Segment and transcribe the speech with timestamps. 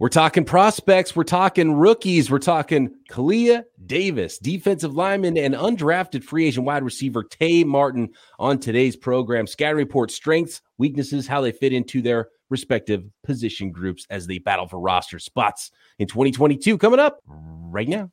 [0.00, 1.14] We're talking prospects.
[1.14, 2.28] We're talking rookies.
[2.28, 8.08] We're talking Kalia Davis, defensive lineman and undrafted free agent wide receiver Tay Martin
[8.40, 9.46] on today's program.
[9.46, 14.66] Scatter report strengths, weaknesses, how they fit into their respective position groups as they battle
[14.66, 15.70] for roster spots
[16.00, 16.76] in 2022.
[16.76, 18.10] Coming up right now.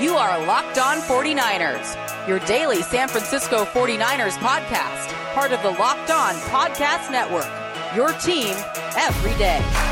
[0.00, 6.10] You are Locked On 49ers, your daily San Francisco 49ers podcast, part of the Locked
[6.10, 7.46] On Podcast Network.
[7.94, 8.56] Your team
[8.96, 9.89] every day.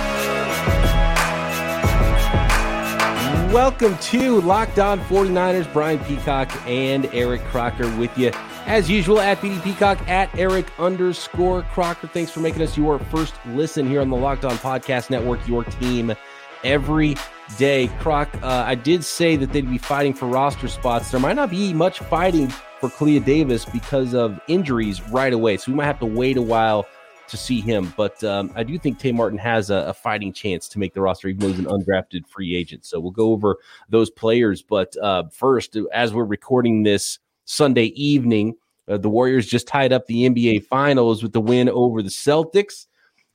[3.52, 5.72] Welcome to Locked On 49ers.
[5.72, 8.30] Brian Peacock and Eric Crocker with you.
[8.66, 12.08] As usual, at BD Peacock, at Eric underscore Crocker.
[12.08, 15.64] Thanks for making us your first listen here on the Locked On Podcast Network, your
[15.64, 16.14] team
[16.62, 17.16] every
[17.56, 17.88] day.
[18.00, 21.10] Croc, uh, I did say that they'd be fighting for roster spots.
[21.10, 22.48] There might not be much fighting
[22.80, 25.56] for Kalia Davis because of injuries right away.
[25.56, 26.86] So we might have to wait a while
[27.28, 27.92] to see him.
[27.96, 31.00] But um, I do think Tay Martin has a, a, fighting chance to make the
[31.00, 32.84] roster, even though he's an undrafted free agent.
[32.84, 33.58] So we'll go over
[33.88, 34.62] those players.
[34.62, 38.54] But uh, first, as we're recording this Sunday evening,
[38.88, 42.86] uh, the Warriors just tied up the NBA Finals with the win over the Celtics.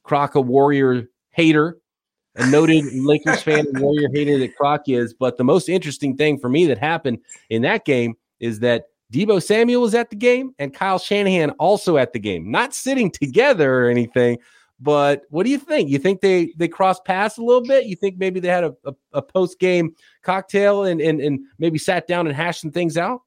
[0.04, 1.78] Croc, a Warrior hater,
[2.36, 5.14] a noted Lakers fan and Warrior hater that Croc is.
[5.14, 9.42] But the most interesting thing for me that happened in that game is that Deebo
[9.42, 13.86] Samuel was at the game and Kyle Shanahan also at the game, not sitting together
[13.86, 14.40] or anything.
[14.80, 15.90] But what do you think?
[15.90, 17.86] You think they they crossed paths a little bit?
[17.86, 21.78] You think maybe they had a, a, a post game cocktail and, and and maybe
[21.78, 23.22] sat down and hashed some things out?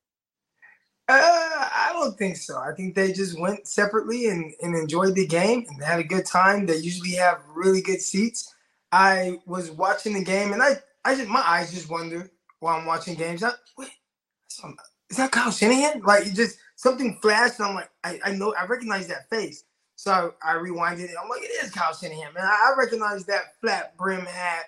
[1.08, 2.58] Uh, I don't think so.
[2.58, 6.26] I think they just went separately and, and enjoyed the game and had a good
[6.26, 6.66] time.
[6.66, 8.52] They usually have really good seats.
[8.90, 12.86] I was watching the game and I, I just my eyes just wander while I'm
[12.86, 13.44] watching games.
[13.44, 13.90] I, wait,
[15.10, 16.02] is that Kyle Shanahan?
[16.02, 19.64] Like, just something flashed, and I'm like, I, I know, I recognize that face.
[19.96, 21.16] So I, I rewinded it.
[21.22, 22.44] I'm like, it is Kyle Shanahan, man.
[22.44, 24.66] I, I recognize that flat brim hat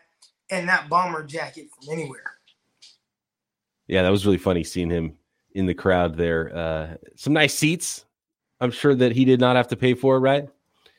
[0.51, 2.39] and that bomber jacket from anywhere.
[3.87, 5.17] Yeah, that was really funny seeing him
[5.53, 6.55] in the crowd there.
[6.55, 8.05] Uh, some nice seats.
[8.61, 10.49] I'm sure that he did not have to pay for, it, right?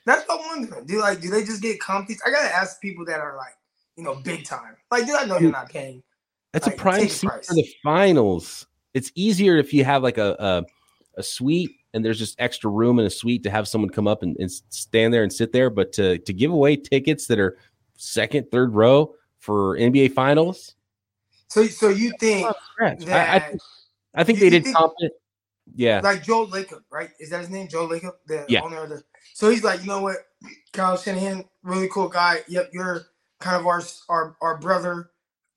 [0.06, 0.86] That's what I'm wondering.
[0.86, 2.16] Do like, do they just get comfy?
[2.26, 3.56] I gotta ask people that are like,
[3.96, 4.76] you know, big time.
[4.92, 6.02] Like, do I know you're not paying?
[6.54, 7.48] That's like, a prime seat price.
[7.48, 12.20] for the finals it's easier if you have like a, a, a suite and there's
[12.20, 15.24] just extra room in a suite to have someone come up and, and stand there
[15.24, 15.70] and sit there.
[15.70, 17.58] But to to give away tickets that are
[17.98, 20.76] second, third row for NBA finals.
[21.48, 22.48] So so you think
[22.80, 23.58] that I, I,
[24.16, 25.14] I think they did think, competent.
[25.76, 26.02] Yeah.
[26.04, 27.10] Like Joe Lacob, right?
[27.20, 27.68] Is that his name?
[27.68, 28.62] Joe Lacob, the yeah.
[28.62, 30.18] owner of the so he's like, you know what,
[30.74, 32.42] Kyle Shanahan, really cool guy.
[32.48, 33.04] Yep, you're
[33.40, 35.12] kind of our our our brother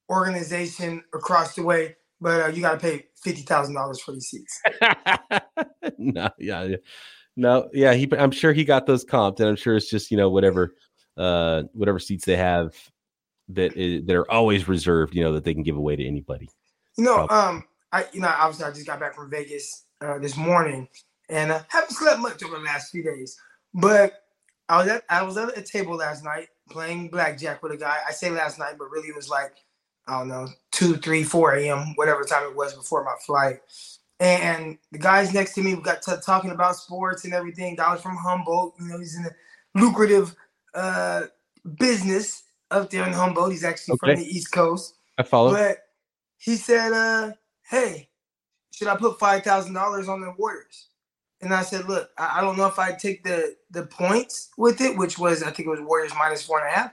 [0.08, 4.28] organization across the way but uh, you got to pay fifty thousand dollars for these
[4.28, 4.62] seats.
[5.98, 6.76] no, yeah, yeah,
[7.36, 7.92] no, yeah.
[7.94, 10.74] He, I'm sure he got those comped, and I'm sure it's just you know whatever,
[11.16, 12.74] uh, whatever seats they have
[13.48, 16.48] that is, that are always reserved, you know, that they can give away to anybody.
[16.96, 17.36] You know, Probably.
[17.36, 20.88] um, I you know obviously I just got back from Vegas uh, this morning,
[21.28, 23.36] and uh, haven't slept much over the last few days,
[23.74, 24.14] but.
[24.68, 27.98] I was at I was at a table last night playing blackjack with a guy.
[28.08, 29.56] I say last night, but really it was like
[30.06, 33.60] I don't know, 2, 3, 4 a.m., whatever time it was before my flight.
[34.20, 37.74] And the guys next to me, we got talking about sports and everything.
[37.74, 38.74] Guy was from Humboldt.
[38.80, 40.36] You know, he's in a lucrative
[40.74, 41.22] uh,
[41.78, 43.50] business up there in Humboldt.
[43.50, 44.14] He's actually okay.
[44.14, 44.94] from the East Coast.
[45.18, 45.52] I follow.
[45.52, 45.78] But
[46.38, 47.32] he said, uh,
[47.68, 48.08] hey,
[48.72, 50.88] should I put $5,000 on the Warriors?
[51.40, 54.80] And I said, look, I, I don't know if I take the the points with
[54.80, 56.92] it, which was, I think it was Warriors minus four and a half,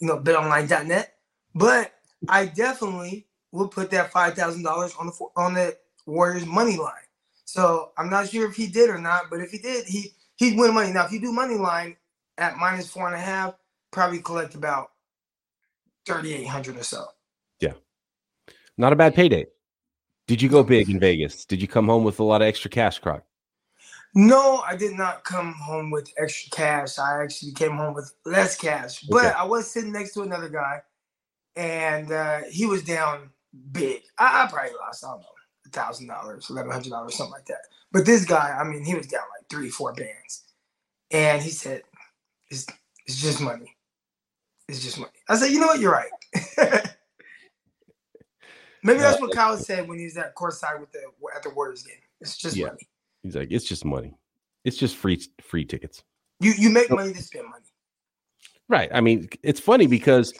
[0.00, 1.14] you know, betonline.net.
[1.54, 1.94] But
[2.28, 6.92] I definitely would put that five thousand dollars on the on the Warriors money line.
[7.44, 10.58] So I'm not sure if he did or not, but if he did, he he'd
[10.58, 10.92] win money.
[10.92, 11.96] Now, if you do money line
[12.38, 13.54] at minus four and a half,
[13.90, 14.92] probably collect about
[16.06, 17.06] thirty eight hundred or so.
[17.60, 17.74] Yeah,
[18.76, 19.46] not a bad payday.
[20.26, 21.44] Did you go big in Vegas?
[21.44, 23.22] Did you come home with a lot of extra cash, Croc?
[24.12, 26.98] No, I did not come home with extra cash.
[26.98, 29.02] I actually came home with less cash.
[29.02, 29.34] But okay.
[29.36, 30.80] I was sitting next to another guy
[31.56, 33.30] and uh, he was down
[33.72, 34.02] big.
[34.18, 35.26] I, I probably lost, I don't know,
[35.66, 37.62] a thousand dollars, eleven hundred dollars, something like that.
[37.92, 40.44] But this guy, I mean, he was down like three, four bands,
[41.10, 41.82] and he said,
[42.50, 42.66] "It's
[43.06, 43.74] it's just money.
[44.68, 45.80] It's just money." I said, "You know what?
[45.80, 46.10] You're right."
[48.82, 51.00] Maybe that's what Kyle said when he was at courtside with the
[51.34, 51.96] at the Warriors game.
[52.20, 52.66] It's just yeah.
[52.66, 52.88] money.
[53.22, 54.14] He's like, it's just money.
[54.64, 56.04] It's just free free tickets.
[56.38, 57.64] You you make money to spend money.
[58.68, 58.90] Right.
[58.92, 60.32] I mean, it's funny because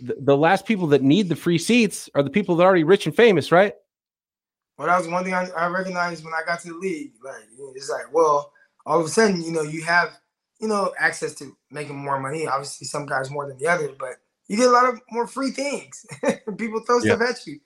[0.00, 2.84] the, the last people that need the free seats are the people that are already
[2.84, 3.74] rich and famous, right?
[4.78, 7.12] Well, that was one thing I, I recognized when I got to the league.
[7.24, 7.44] Like
[7.74, 8.52] it's like, well,
[8.86, 10.18] all of a sudden, you know, you have
[10.60, 12.46] you know, access to making more money.
[12.46, 14.16] Obviously, some guys more than the others, but
[14.48, 16.06] you get a lot of more free things.
[16.58, 17.16] People throw yeah.
[17.16, 17.60] stuff at you.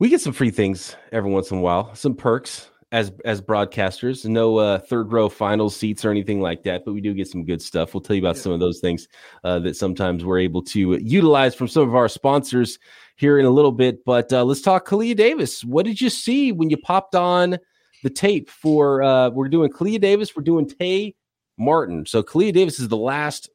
[0.00, 4.24] We get some free things every once in a while, some perks as as broadcasters.
[4.24, 7.44] No uh, third row final seats or anything like that, but we do get some
[7.44, 7.92] good stuff.
[7.92, 8.42] We'll tell you about yeah.
[8.42, 9.08] some of those things
[9.42, 12.78] uh, that sometimes we're able to utilize from some of our sponsors
[13.16, 14.04] here in a little bit.
[14.04, 15.64] But uh, let's talk Kalia Davis.
[15.64, 17.58] What did you see when you popped on
[18.04, 19.02] the tape for?
[19.02, 20.36] Uh, we're doing Kalia Davis.
[20.36, 21.16] We're doing Tay
[21.58, 22.06] Martin.
[22.06, 23.50] So Kalia Davis is the last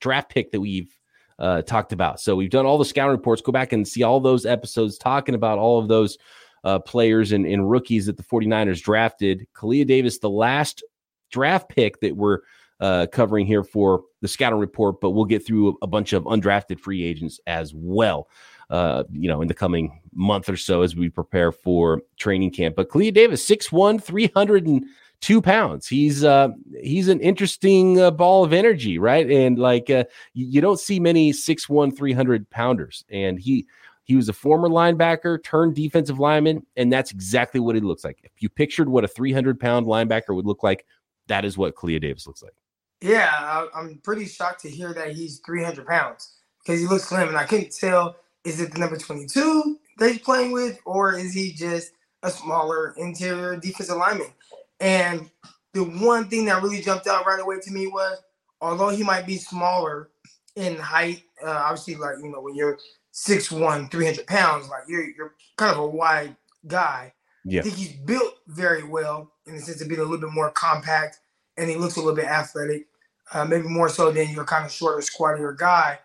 [0.00, 0.92] draft pick that we've
[1.38, 2.18] uh, talked about.
[2.18, 3.42] So we've done all the scout reports.
[3.42, 6.18] Go back and see all those episodes talking about all of those
[6.64, 9.46] uh, players and, and, rookies that the 49ers drafted.
[9.54, 10.84] Kalia Davis, the last
[11.30, 12.38] draft pick that we're
[12.80, 16.80] uh, covering here for the scouting report, but we'll get through a bunch of undrafted
[16.80, 18.28] free agents as well.
[18.70, 22.74] Uh, you know, in the coming month or so as we prepare for training camp.
[22.74, 25.86] But Kalia Davis, 6'1, 302 pounds.
[25.86, 26.48] He's uh
[26.80, 29.30] he's an interesting uh, ball of energy, right?
[29.30, 33.04] And like uh, you don't see many 6'1, 300 pounders.
[33.10, 33.66] And he
[34.04, 38.18] he was a former linebacker turned defensive lineman, and that's exactly what he looks like.
[38.22, 40.84] If you pictured what a 300 pound linebacker would look like,
[41.28, 42.52] that is what Kalia Davis looks like.
[43.00, 47.28] Yeah, I, I'm pretty shocked to hear that he's 300 pounds because he looks slim,
[47.28, 51.32] and I couldn't tell is it the number 22 that he's playing with, or is
[51.32, 51.92] he just
[52.24, 54.32] a smaller interior defensive lineman?
[54.80, 55.30] And
[55.74, 58.18] the one thing that really jumped out right away to me was,
[58.60, 60.10] although he might be smaller
[60.56, 62.78] in height, uh, obviously, like you know, when you're
[63.12, 66.36] 6'1", 300 pounds, like you're you're kind of a wide
[66.66, 67.12] guy.
[67.44, 67.60] Yeah.
[67.60, 70.50] I think he's built very well in the sense of being a little bit more
[70.50, 71.18] compact,
[71.56, 72.86] and he looks a little bit athletic,
[73.32, 75.98] uh, maybe more so than your kind of shorter, squattier guy.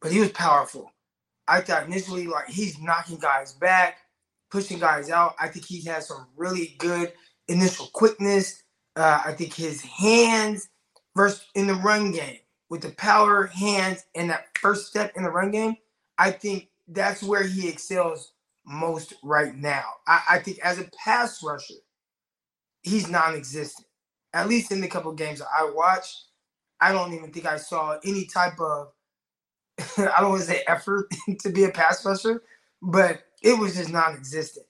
[0.00, 0.90] But he was powerful.
[1.48, 3.98] I thought initially like he's knocking guys back,
[4.50, 5.34] pushing guys out.
[5.40, 7.12] I think he has some really good
[7.48, 8.62] initial quickness.
[8.96, 10.68] Uh, I think his hands
[11.16, 12.38] versus in the run game
[12.70, 15.76] with the power, hands, and that first step in the run game,
[16.18, 18.32] I think that's where he excels
[18.66, 19.84] most right now.
[20.06, 21.74] I, I think as a pass rusher,
[22.82, 23.86] he's non-existent.
[24.32, 26.24] At least in the couple games I watched,
[26.80, 28.88] I don't even think I saw any type of
[29.98, 31.08] I don't want to say effort
[31.40, 32.42] to be a pass rusher,
[32.82, 34.66] but it was just non-existent.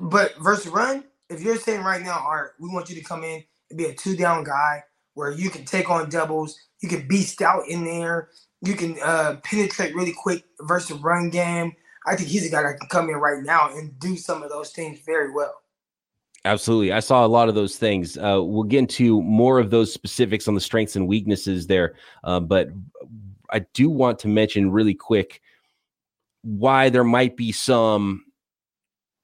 [0.00, 3.44] But versus run, if you're saying right now, Art, we want you to come in
[3.70, 4.82] and be a two down guy
[5.14, 8.30] where you can take on doubles, you can be stout in there,
[8.62, 11.74] you can uh, penetrate really quick versus run game.
[12.06, 14.50] I think he's a guy that can come in right now and do some of
[14.50, 15.54] those things very well.
[16.44, 16.92] Absolutely.
[16.92, 18.16] I saw a lot of those things.
[18.16, 21.94] Uh, we'll get into more of those specifics on the strengths and weaknesses there.
[22.24, 22.68] Uh, but
[23.50, 25.42] I do want to mention really quick
[26.42, 28.24] why there might be some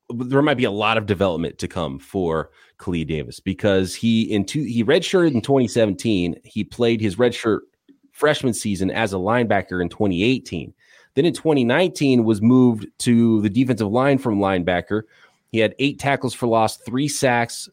[0.09, 4.45] there might be a lot of development to come for Kalia Davis because he in
[4.45, 6.37] two he redshirted in 2017.
[6.45, 7.61] He played his redshirt
[8.17, 10.73] freshman season as a linebacker in 2018.
[11.15, 15.03] Then in 2019 was moved to the defensive line from linebacker.
[15.53, 17.69] He had eight tackles for loss, three sacks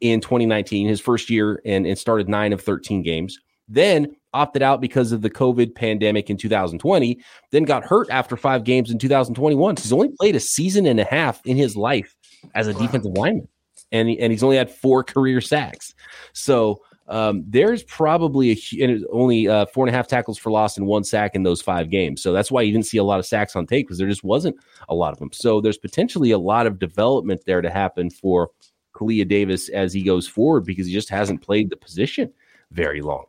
[0.00, 3.38] in 2019, his first year, and, and started nine of 13 games.
[3.68, 7.18] Then opted out because of the COVID pandemic in 2020,
[7.50, 9.76] then got hurt after five games in 2021.
[9.76, 12.16] He's only played a season and a half in his life
[12.54, 12.80] as a wow.
[12.80, 13.48] defensive lineman,
[13.92, 15.94] and, he, and he's only had four career sacks.
[16.32, 20.86] So um, there's probably a only uh, four and a half tackles for loss and
[20.86, 22.22] one sack in those five games.
[22.22, 24.24] So that's why you didn't see a lot of sacks on tape because there just
[24.24, 24.56] wasn't
[24.88, 25.30] a lot of them.
[25.32, 28.50] So there's potentially a lot of development there to happen for
[28.94, 32.32] Kalia Davis as he goes forward because he just hasn't played the position
[32.72, 33.26] very long.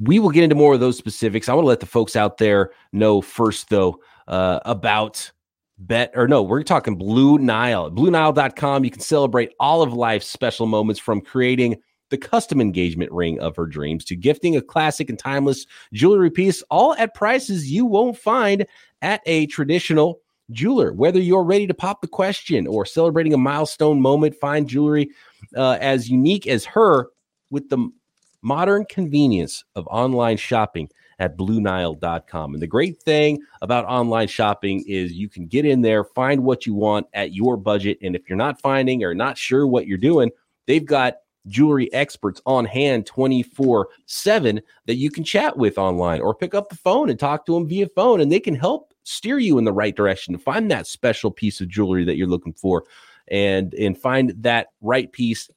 [0.00, 1.48] We will get into more of those specifics.
[1.48, 5.32] I want to let the folks out there know first, though, uh, about
[5.78, 7.90] bet or no, we're talking Blue Nile.
[7.90, 8.84] BlueNile.com.
[8.84, 11.76] You can celebrate all of life's special moments from creating
[12.10, 16.62] the custom engagement ring of her dreams to gifting a classic and timeless jewelry piece,
[16.70, 18.66] all at prices you won't find
[19.02, 20.92] at a traditional jeweler.
[20.92, 25.10] Whether you're ready to pop the question or celebrating a milestone moment, find jewelry
[25.56, 27.08] uh, as unique as her
[27.50, 27.90] with the
[28.42, 30.88] modern convenience of online shopping
[31.18, 32.54] at BlueNile.com.
[32.54, 36.64] And the great thing about online shopping is you can get in there, find what
[36.64, 37.98] you want at your budget.
[38.02, 40.30] And if you're not finding or not sure what you're doing,
[40.66, 41.16] they've got
[41.48, 46.68] jewelry experts on hand 24 7 that you can chat with online or pick up
[46.68, 48.20] the phone and talk to them via phone.
[48.20, 51.60] And they can help steer you in the right direction to find that special piece
[51.60, 52.84] of jewelry that you're looking for
[53.28, 55.50] and and find that right piece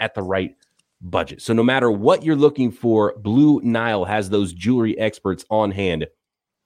[0.00, 0.56] at the right
[1.00, 1.40] budget.
[1.40, 6.06] So no matter what you're looking for, Blue Nile has those jewelry experts on hand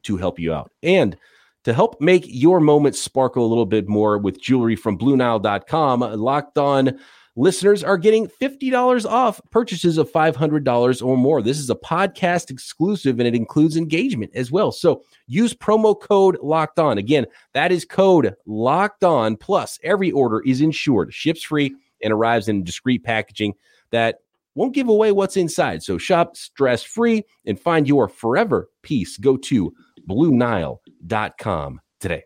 [0.05, 0.73] to help you out.
[0.83, 1.17] And
[1.65, 6.59] to help make your moments sparkle a little bit more with jewelry from BlueNile.com, Locked
[6.59, 6.99] On
[7.37, 11.43] listeners are getting $50 off purchases of $500 or more.
[11.43, 14.73] This is a podcast exclusive and it includes engagement as well.
[14.73, 16.99] So use promo code locked on.
[16.99, 19.37] Again, that is code locked on.
[19.37, 23.55] Plus, every order is insured, ships free, and arrives in discreet packaging
[23.91, 24.19] that
[24.55, 25.83] won't give away what's inside.
[25.83, 29.17] So shop stress free and find your forever peace.
[29.19, 29.75] Go to
[30.09, 32.25] BlueNile.com today.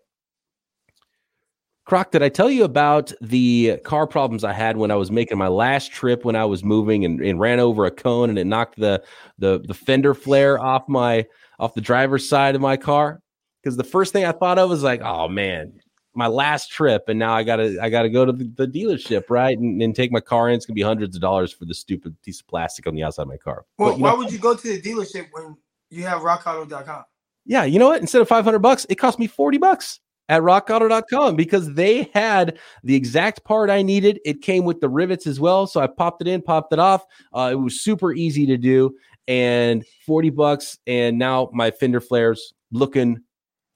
[1.88, 5.38] Croc, did I tell you about the car problems I had when I was making
[5.38, 8.45] my last trip when I was moving and, and ran over a cone and it
[8.45, 9.02] knocked the,
[9.38, 11.25] the the fender flare off my
[11.59, 13.23] off the driver's side of my car?
[13.62, 15.80] Because the first thing I thought of was like, oh man,
[16.14, 19.57] my last trip, and now I gotta I gotta go to the, the dealership, right,
[19.57, 20.57] and, and, take my car in.
[20.57, 23.23] It's gonna be hundreds of dollars for the stupid piece of plastic on the outside
[23.23, 23.64] of my car.
[23.78, 25.57] Well, but, why know, would you go to the dealership when
[25.88, 27.04] you have RockAuto.com?
[27.47, 28.02] Yeah, you know what?
[28.02, 32.58] Instead of five hundred bucks, it cost me forty bucks at rockauto.com because they had
[32.85, 34.20] the exact part I needed.
[34.25, 35.66] It came with the rivets as well.
[35.66, 37.04] So I popped it in, popped it off.
[37.32, 38.94] Uh, it was super easy to do
[39.26, 40.78] and 40 bucks.
[40.87, 43.20] And now my fender flares looking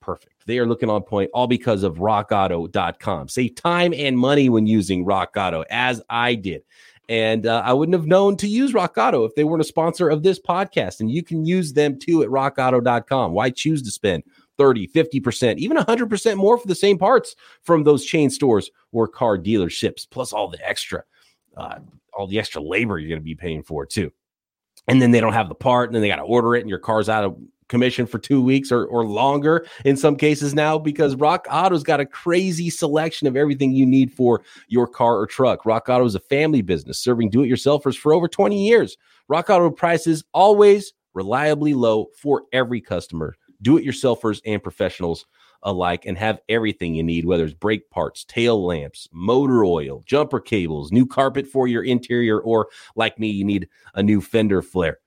[0.01, 0.47] perfect.
[0.47, 3.29] They are looking on point, all because of rockauto.com.
[3.29, 6.63] Save time and money when using Rock Auto, as I did.
[7.09, 10.09] And uh, I wouldn't have known to use Rock Auto if they weren't a sponsor
[10.09, 11.01] of this podcast.
[11.01, 13.33] And you can use them too at rockauto.com.
[13.33, 14.25] Why choose to spend
[14.59, 19.39] 30, 50%, even 100% more for the same parts from those chain stores or car
[19.39, 21.03] dealerships, plus all the extra,
[21.57, 21.79] uh,
[22.13, 24.13] all the extra labor you're going to be paying for too.
[24.89, 26.69] And then they don't have the part, and then they got to order it, and
[26.69, 27.37] your car's out of
[27.73, 32.01] commission for two weeks or, or longer in some cases now because Rock Auto's got
[32.01, 35.65] a crazy selection of everything you need for your car or truck.
[35.65, 38.99] Rock Auto is a family business serving do it yourselfers for over 20 years.
[39.27, 45.25] Rock Auto prices always reliably low for every customer do it yourselfers and professionals
[45.63, 50.41] alike and have everything you need, whether it's brake parts, tail lamps, motor oil, jumper
[50.41, 54.99] cables, new carpet for your interior, or like me, you need a new fender flare.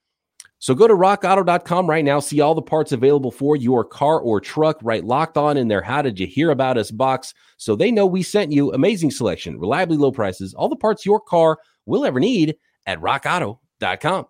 [0.59, 4.39] So go to rockauto.com right now, see all the parts available for your car or
[4.39, 7.91] truck, right locked on in their How Did You Hear About Us box so they
[7.91, 12.05] know we sent you amazing selection, reliably low prices, all the parts your car will
[12.05, 12.55] ever need
[12.88, 14.25] at rockauto.com.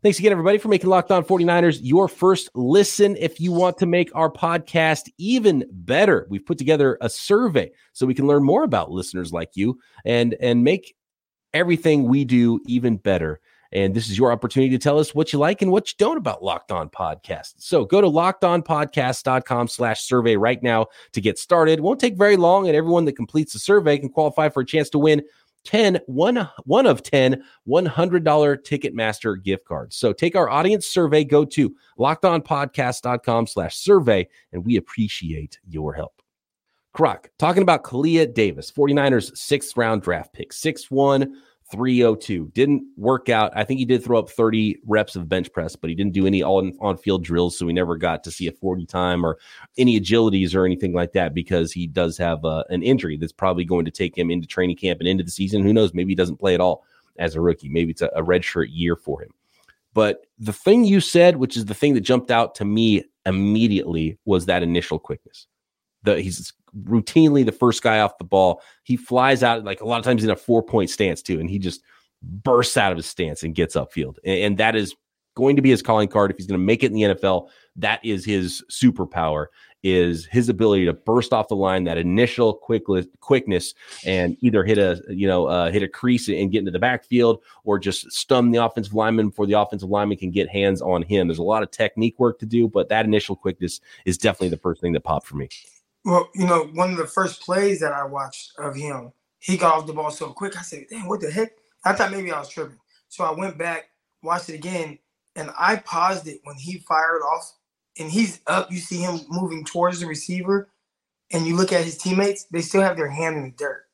[0.00, 3.16] Thanks again, everybody, for making Locked On 49ers your first listen.
[3.16, 8.06] If you want to make our podcast even better, we've put together a survey so
[8.06, 10.94] we can learn more about listeners like you and, and make
[11.52, 13.40] everything we do even better.
[13.72, 16.16] And this is your opportunity to tell us what you like and what you don't
[16.16, 17.54] about Locked On Podcast.
[17.58, 21.72] So go to lockedonpodcast.com slash survey right now to get started.
[21.72, 24.66] It won't take very long, and everyone that completes the survey can qualify for a
[24.66, 25.22] chance to win
[25.68, 29.96] 10 one, one of 10 $100 Ticketmaster gift cards.
[29.96, 36.22] So take our audience survey, go to lockedonpodcast.com slash survey, and we appreciate your help.
[36.94, 41.30] Croc, talking about Kalia Davis, 49ers sixth round draft pick, 6'1,
[41.70, 42.50] 302.
[42.54, 43.52] Didn't work out.
[43.54, 46.26] I think he did throw up 30 reps of bench press, but he didn't do
[46.26, 47.58] any on, on field drills.
[47.58, 49.38] So we never got to see a 40 time or
[49.76, 53.64] any agilities or anything like that because he does have uh, an injury that's probably
[53.64, 55.62] going to take him into training camp and into the season.
[55.62, 55.92] Who knows?
[55.92, 56.84] Maybe he doesn't play at all
[57.18, 57.68] as a rookie.
[57.68, 59.30] Maybe it's a, a redshirt year for him.
[59.92, 64.18] But the thing you said, which is the thing that jumped out to me immediately,
[64.24, 65.46] was that initial quickness.
[66.04, 66.52] The, he's
[66.84, 68.62] routinely the first guy off the ball.
[68.82, 71.48] He flies out like a lot of times in a four point stance too, and
[71.48, 71.82] he just
[72.22, 74.16] bursts out of his stance and gets upfield.
[74.24, 74.94] And, and that is
[75.34, 77.48] going to be his calling card if he's going to make it in the NFL.
[77.76, 79.46] That is his superpower
[79.82, 82.82] is his ability to burst off the line, that initial quick
[83.20, 86.78] quickness, and either hit a you know uh, hit a crease and get into the
[86.78, 91.02] backfield, or just stun the offensive lineman before the offensive lineman can get hands on
[91.02, 91.28] him.
[91.28, 94.56] There's a lot of technique work to do, but that initial quickness is definitely the
[94.58, 95.48] first thing that popped for me.
[96.08, 99.74] Well, you know, one of the first plays that I watched of him, he got
[99.74, 100.56] off the ball so quick.
[100.56, 101.52] I said, "Damn, what the heck?"
[101.84, 102.78] I thought maybe I was tripping.
[103.10, 103.90] So I went back,
[104.22, 104.98] watched it again,
[105.36, 107.52] and I paused it when he fired off.
[107.98, 108.72] And he's up.
[108.72, 110.70] You see him moving towards the receiver,
[111.30, 113.84] and you look at his teammates; they still have their hand in the dirt.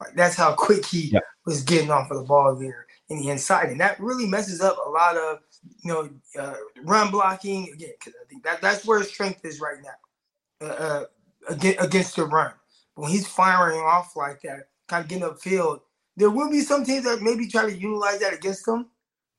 [0.00, 1.18] Like that's how quick he yeah.
[1.44, 4.76] was getting off of the ball there in the inside, and that really messes up
[4.86, 5.40] a lot of
[5.82, 6.54] you know uh,
[6.84, 7.94] run blocking again.
[7.98, 10.68] Because I think that that's where his strength is right now.
[10.68, 11.04] Uh, uh
[11.48, 12.52] against the run.
[12.94, 15.80] When he's firing off like that, kind of getting upfield,
[16.16, 18.86] there will be some teams that maybe try to utilize that against them.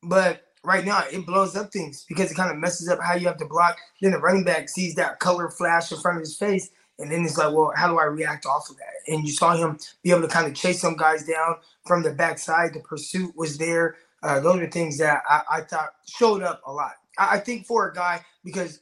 [0.03, 3.27] But right now, it blows up things because it kind of messes up how you
[3.27, 3.77] have to block.
[4.01, 6.69] Then the running back sees that color flash in front of his face,
[6.99, 9.13] and then it's like, well, how do I react off of that?
[9.13, 12.11] And you saw him be able to kind of chase some guys down from the
[12.11, 12.73] backside.
[12.73, 13.95] The pursuit was there.
[14.23, 16.93] Uh, those are things that I, I, thought showed up a lot.
[17.19, 18.79] I, I think for a guy, because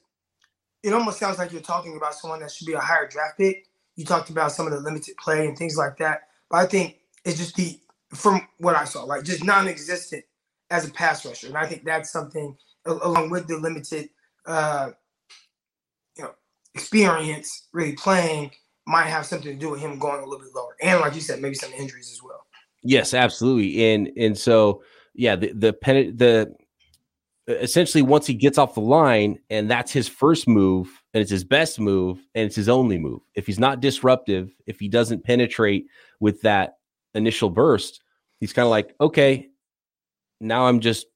[0.83, 3.65] it almost sounds like you're talking about someone that should be a higher draft pick.
[3.95, 6.97] You talked about some of the limited play and things like that, but I think
[7.23, 7.79] it's just the
[8.13, 10.23] from what I saw, like just non-existent
[10.69, 14.09] as a pass rusher, and I think that's something along with the limited,
[14.45, 14.91] uh,
[16.17, 16.31] you know,
[16.75, 18.51] experience really playing
[18.85, 21.21] might have something to do with him going a little bit lower, and like you
[21.21, 22.45] said, maybe some injuries as well.
[22.81, 26.53] Yes, absolutely, and and so yeah, the the pen, the
[27.47, 31.43] essentially once he gets off the line and that's his first move and it's his
[31.43, 33.21] best move and it's his only move.
[33.35, 35.87] If he's not disruptive, if he doesn't penetrate
[36.19, 36.77] with that
[37.13, 38.01] initial burst,
[38.39, 39.49] he's kind of like, okay,
[40.39, 41.07] now I'm just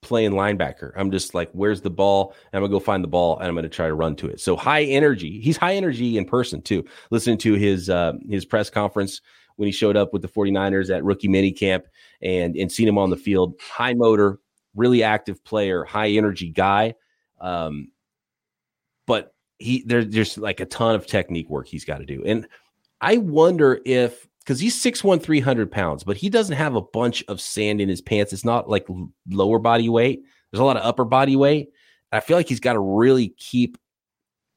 [0.00, 0.92] playing linebacker.
[0.96, 2.34] I'm just like, where's the ball?
[2.52, 4.40] And I'm gonna go find the ball and I'm gonna try to run to it.
[4.40, 5.40] So high energy.
[5.40, 6.84] He's high energy in person too.
[7.10, 9.20] Listening to his uh, his press conference
[9.56, 11.84] when he showed up with the 49ers at rookie mini camp
[12.20, 13.54] and and seen him on the field.
[13.60, 14.40] High motor,
[14.74, 16.94] really active player, high energy guy.
[17.40, 17.90] Um,
[19.06, 22.22] but he there, there's like a ton of technique work he's got to do.
[22.24, 22.46] And
[23.00, 27.40] I wonder if because he's 6'1, 300 pounds, but he doesn't have a bunch of
[27.40, 28.32] sand in his pants.
[28.32, 28.86] It's not like
[29.28, 31.70] lower body weight, there's a lot of upper body weight.
[32.12, 33.78] I feel like he's got to really keep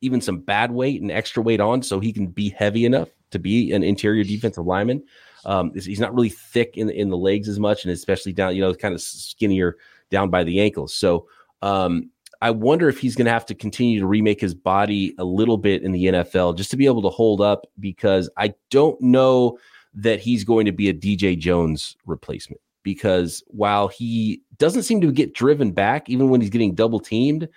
[0.02, 3.40] even some bad weight and extra weight on so he can be heavy enough to
[3.40, 5.04] be an interior defensive lineman.
[5.46, 8.62] Um, he's not really thick in in the legs as much, and especially down, you
[8.62, 9.78] know, kind of skinnier
[10.12, 10.94] down by the ankles.
[10.94, 11.28] So
[11.62, 12.10] um,
[12.42, 15.58] I wonder if he's going to have to continue to remake his body a little
[15.58, 19.58] bit in the NFL just to be able to hold up because I don't know
[19.94, 22.62] that he's going to be a DJ Jones replacement.
[22.84, 27.50] Because while he doesn't seem to get driven back, even when he's getting double teamed,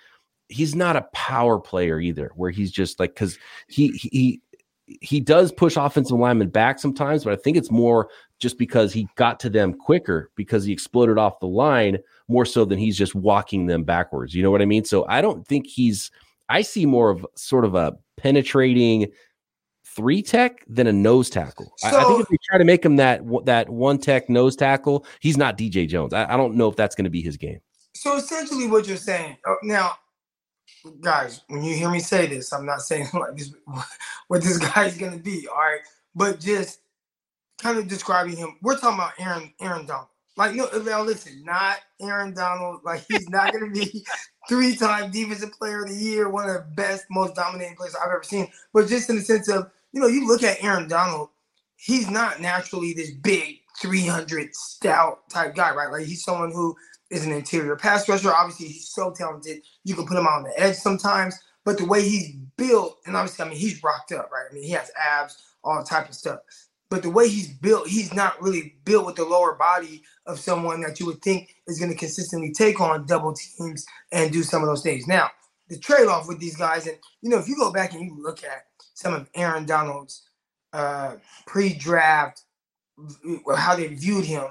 [0.47, 3.37] he's not a power player either, where he's just like, because
[3.67, 4.41] he, he,
[5.01, 9.07] he does push offensive linemen back sometimes, but I think it's more just because he
[9.15, 13.15] got to them quicker because he exploded off the line more so than he's just
[13.15, 14.33] walking them backwards.
[14.33, 14.85] You know what I mean?
[14.85, 16.11] So I don't think he's,
[16.47, 19.11] I see more of sort of a penetrating
[19.85, 21.73] three tech than a nose tackle.
[21.77, 24.55] So, I, I, think if we try to make him that that one tech nose
[24.55, 26.13] tackle, he's not DJ Jones.
[26.13, 27.59] I, I don't know if that's going to be his game.
[27.93, 29.95] So essentially, what you're saying uh, now,
[31.01, 33.53] guys, when you hear me say this, I'm not saying like this,
[34.27, 35.47] what this guy's to be.
[35.47, 35.81] All right,
[36.15, 36.81] but just
[37.57, 38.57] kind of describing him.
[38.61, 40.07] We're talking about Aaron Aaron Donald.
[40.37, 42.81] Like no, now listen, not Aaron Donald.
[42.83, 44.05] Like he's not to be
[44.49, 48.23] three-time Defensive Player of the Year, one of the best, most dominating players I've ever
[48.23, 48.47] seen.
[48.73, 51.29] But just in the sense of, you know, you look at Aaron Donald,
[51.75, 55.91] he's not naturally this big 300 stout type guy, right?
[55.91, 56.75] Like he's someone who
[57.09, 58.33] is an interior pass rusher.
[58.33, 59.61] Obviously, he's so talented.
[59.83, 61.39] You can put him on the edge sometimes.
[61.65, 64.45] But the way he's built, and obviously, I mean, he's rocked up, right?
[64.49, 66.39] I mean, he has abs, all type of stuff.
[66.89, 70.81] But the way he's built, he's not really built with the lower body of someone
[70.81, 74.63] that you would think is going to consistently take on double teams and do some
[74.63, 75.07] of those things.
[75.07, 75.29] Now,
[75.67, 78.17] the trade off with these guys, and you know, if you go back and you
[78.19, 80.27] look at some of Aaron Donald's
[80.73, 82.41] uh, pre draft,
[83.55, 84.45] how they viewed him,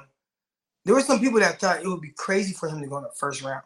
[0.85, 3.05] there were some people that thought it would be crazy for him to go in
[3.05, 3.62] the first round.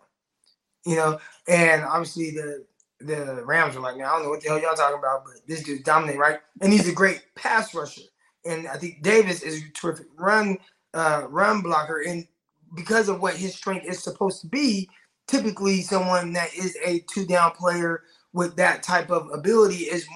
[0.85, 2.65] You know, and obviously the
[3.01, 5.47] the Rams were like, man, I don't know what the hell y'all talking about, but
[5.47, 6.39] this dude's dominant, right?
[6.61, 8.03] And he's a great pass rusher
[8.45, 10.59] and I think Davis is a terrific run
[10.95, 12.03] uh, run blocker.
[12.03, 12.27] And
[12.75, 14.89] because of what his strength is supposed to be,
[15.27, 20.07] typically someone that is a two down player with that type of ability is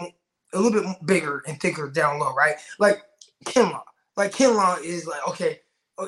[0.52, 2.56] a little bit bigger and thicker down low, right?
[2.78, 3.02] Like
[3.44, 3.82] Kinlaw.
[4.16, 5.61] Like Kinlaw is like, okay,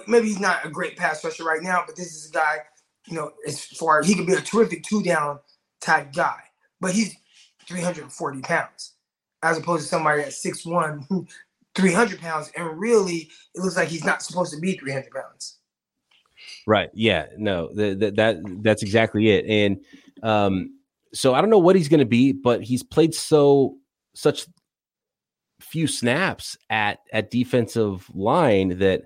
[0.06, 2.58] maybe he's not a great pass rusher right now, but this is a guy,
[3.06, 5.38] you know, as far he could be a terrific two down
[5.80, 6.40] type guy,
[6.80, 7.16] but he's
[7.66, 8.94] 340 pounds
[9.42, 11.26] as opposed to somebody at 6'1 who
[11.74, 15.58] 300 pounds, and really, it looks like he's not supposed to be 300 pounds.
[16.66, 16.90] Right.
[16.92, 17.26] Yeah.
[17.36, 17.72] No.
[17.72, 19.44] That that that's exactly it.
[19.46, 19.84] And
[20.22, 20.78] um,
[21.14, 23.76] so I don't know what he's going to be, but he's played so
[24.14, 24.46] such
[25.60, 29.02] few snaps at at defensive line that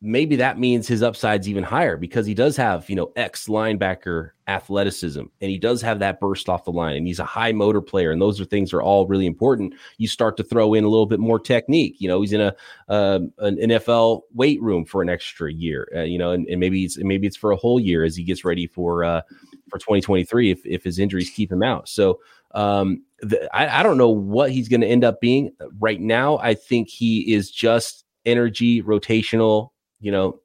[0.00, 4.30] maybe that means his upside's even higher because he does have, you know, ex linebacker
[4.46, 7.80] athleticism and he does have that burst off the line and he's a high motor
[7.80, 9.74] player and those are things that are all really important.
[9.98, 11.96] You start to throw in a little bit more technique.
[11.98, 12.54] You know, he's in a
[12.88, 16.84] uh, an NFL weight room for an extra year, uh, you know, and, and, maybe
[16.84, 19.22] it's maybe it's for a whole year as he gets ready for uh
[19.68, 21.88] for 2023 if if his injuries keep him out.
[21.88, 22.20] So
[22.52, 26.38] um the, I, I don't know what he's going to end up being right now.
[26.38, 30.40] I think he is just energy rotational you know,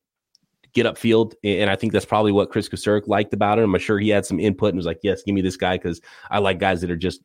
[0.73, 1.33] get upfield.
[1.43, 3.73] And I think that's probably what Chris Kocurek liked about him.
[3.73, 6.01] I'm sure he had some input and was like, yes, give me this guy because
[6.29, 7.21] I like guys that are just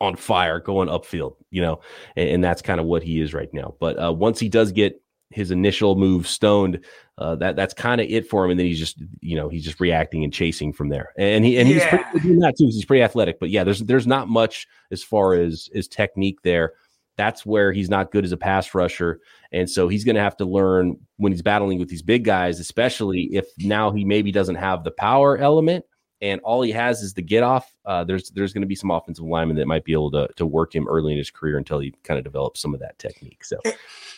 [0.00, 1.80] on fire going upfield, you know,
[2.16, 3.74] and, and that's kind of what he is right now.
[3.80, 6.84] But uh, once he does get his initial move stoned,
[7.18, 8.50] uh, that that's kind of it for him.
[8.50, 11.12] And then he's just, you know, he's just reacting and chasing from there.
[11.16, 11.74] And he and yeah.
[12.12, 12.66] he's pretty too.
[12.66, 13.40] He's pretty athletic.
[13.40, 16.74] But yeah, there's there's not much as far as as technique there
[17.16, 19.20] that's where he's not good as a pass rusher.
[19.52, 22.60] And so he's going to have to learn when he's battling with these big guys,
[22.60, 25.84] especially if now he maybe doesn't have the power element
[26.22, 27.74] and all he has is the get off.
[27.84, 30.46] Uh, there's there's going to be some offensive linemen that might be able to to
[30.46, 33.44] work him early in his career until he kind of develops some of that technique.
[33.44, 33.58] So,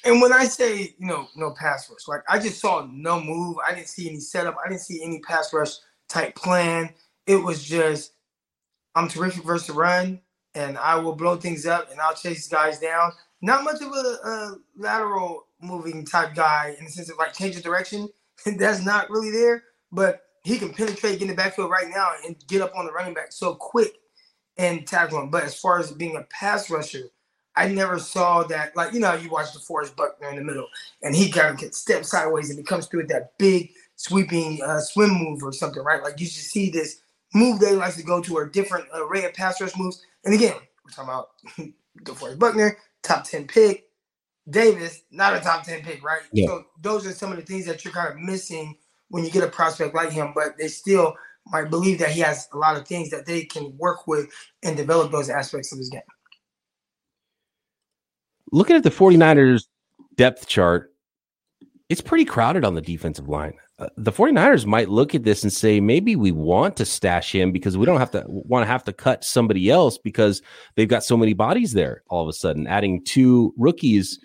[0.04, 3.56] and, when I say you know no pass rush, like I just saw no move.
[3.66, 4.56] I didn't see any setup.
[4.64, 5.72] I didn't see any pass rush
[6.08, 6.94] type plan.
[7.26, 8.12] It was just
[8.94, 10.20] I'm terrific versus the run,
[10.58, 13.12] and I will blow things up and I'll chase guys down.
[13.40, 17.56] Not much of a, a lateral moving type guy in the sense of like change
[17.56, 18.08] of direction.
[18.46, 22.36] That's not really there, but he can penetrate, get in the backfield right now, and
[22.48, 23.94] get up on the running back so quick
[24.56, 25.30] and tackle him.
[25.30, 27.10] But as far as being a pass rusher,
[27.54, 28.74] I never saw that.
[28.76, 30.66] Like you know, you watch DeForest Buckner in the middle,
[31.02, 34.60] and he kind of gets step sideways and he comes through with that big sweeping
[34.64, 36.02] uh, swim move or something, right?
[36.02, 37.00] Like you just see this
[37.34, 40.04] move they likes to go to a different array of pass rush moves.
[40.24, 40.54] And again,
[40.84, 41.28] we're talking about
[42.04, 43.84] DeForest Buckner, top ten pick.
[44.50, 46.22] Davis, not a top ten pick, right?
[46.32, 46.46] Yeah.
[46.46, 48.76] So those are some of the things that you're kind of missing
[49.08, 51.14] when you get a prospect like him, but they still
[51.46, 54.30] might believe that he has a lot of things that they can work with
[54.62, 56.02] and develop those aspects of his game.
[58.52, 59.66] Looking at the 49ers
[60.16, 60.92] depth chart,
[61.88, 63.54] it's pretty crowded on the defensive line.
[63.78, 67.52] Uh, the 49ers might look at this and say maybe we want to stash him
[67.52, 70.42] because we don't have to want to have to cut somebody else because
[70.74, 74.18] they've got so many bodies there all of a sudden adding two rookies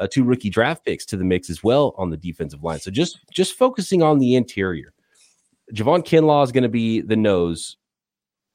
[0.00, 2.80] uh, two rookie draft picks to the mix as well on the defensive line.
[2.80, 4.92] So just just focusing on the interior.
[5.74, 7.76] Javon Kinlaw is going to be the nose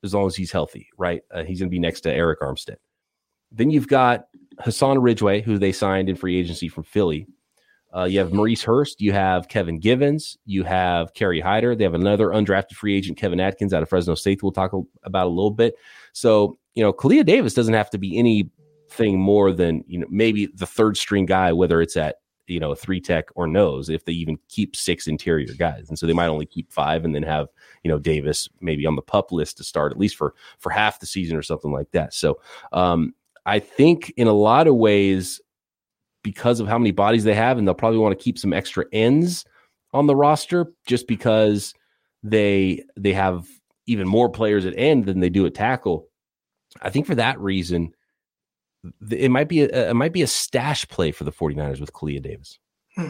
[0.03, 1.21] as long as he's healthy, right?
[1.31, 2.75] Uh, he's going to be next to Arik Armstead.
[3.51, 4.27] Then you've got
[4.59, 7.27] Hassan Ridgeway, who they signed in free agency from Philly.
[7.95, 8.99] Uh, you have Maurice Hurst.
[8.99, 10.37] You have Kevin Givens.
[10.45, 11.75] You have Kerry Hyder.
[11.75, 14.43] They have another undrafted free agent, Kevin Atkins, out of Fresno State.
[14.43, 15.75] We'll talk about a little bit.
[16.11, 20.47] So, you know, Kalia Davis doesn't have to be anything more than you know maybe
[20.47, 24.11] the third string guy, whether it's at you know three tech or nose, if they
[24.11, 27.47] even keep six interior guys, and so they might only keep five, and then have
[27.83, 30.99] you know Davis maybe on the pup list to start at least for for half
[30.99, 32.13] the season or something like that.
[32.13, 32.39] So
[32.73, 33.13] um,
[33.45, 35.39] I think in a lot of ways,
[36.25, 38.83] because of how many bodies they have, and they'll probably want to keep some extra
[38.91, 39.45] ends
[39.93, 41.71] on the roster just because
[42.23, 43.47] they they have
[43.85, 46.07] even more players at end than they do at tackle.
[46.81, 47.93] I think for that reason,
[49.11, 52.19] it might be a, it might be a stash play for the 49ers with Kalia
[52.19, 52.57] Davis.
[52.95, 53.09] Hmm.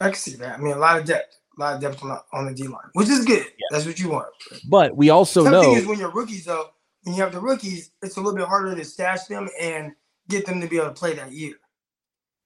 [0.00, 0.60] I can see that.
[0.60, 2.68] I mean, a lot of depth, a lot of depth on the, on the D
[2.68, 3.44] line, which is good.
[3.44, 3.66] Yeah.
[3.72, 4.28] That's what you want.
[4.68, 6.68] But we also Something know is when you're rookies, though,
[7.02, 9.92] when you have the rookies, it's a little bit harder to stash them and
[10.28, 11.54] get them to be able to play that year.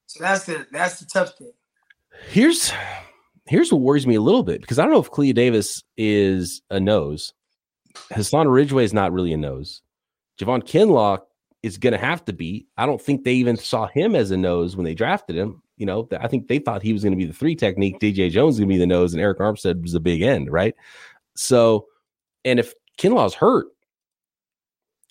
[0.07, 1.53] So that's the that's the tough thing.
[2.29, 2.73] Here's
[3.47, 6.63] here's what worries me a little bit because I don't know if Kalia Davis is
[6.71, 7.33] a nose.
[8.13, 9.83] Hassan Ridgeway is not really a nose.
[10.41, 11.21] Javon Kinlaw
[11.63, 12.67] is going to have to be.
[12.77, 15.63] I don't think they even saw him as a nose when they drafted him.
[15.77, 18.01] You know, I think they thought he was going to be the three technique.
[18.01, 20.75] DJ Jones going to be the nose, and Arik Armstead was the big end, right?
[21.37, 21.87] So,
[22.45, 23.67] and if Kinlaw's hurt,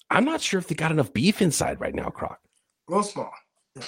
[0.09, 2.39] I'm not sure if they got enough beef inside right now, Croc.
[2.87, 3.31] Real small.
[3.75, 3.83] Yeah.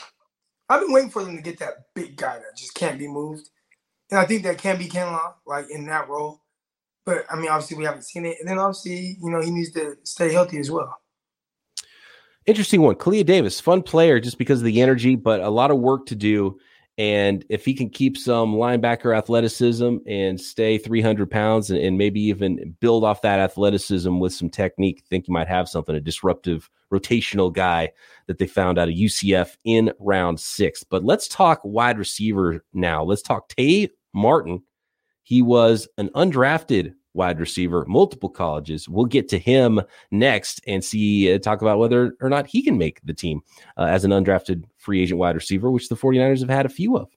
[0.69, 3.49] I've been waiting for them to get that big guy that just can't be moved.
[4.11, 6.41] And I think that can be Kinlaw, like in that role.
[7.05, 8.37] But I mean, obviously, we haven't seen it.
[8.39, 10.99] And then obviously, you know, he needs to stay healthy as well
[12.49, 12.95] interesting one.
[12.95, 16.15] Kalia Davis, fun player just because of the energy, but a lot of work to
[16.15, 16.59] do.
[16.99, 22.19] And if he can keep some linebacker athleticism and stay 300 pounds and, and, maybe
[22.19, 26.69] even build off that athleticism with some technique, think you might have something, a disruptive
[26.91, 27.89] rotational guy
[28.27, 30.83] that they found out of UCF in round six.
[30.83, 33.01] But let's talk wide receiver now.
[33.01, 34.61] Let's talk Tay Martin.
[35.23, 38.87] He was an undrafted wide receiver, multiple colleges.
[38.87, 42.77] We'll get to him next and see, uh, talk about whether or not he can
[42.77, 43.41] make the team
[43.77, 46.97] uh, as an undrafted free agent wide receiver, which the 49ers have had a few
[46.97, 47.09] of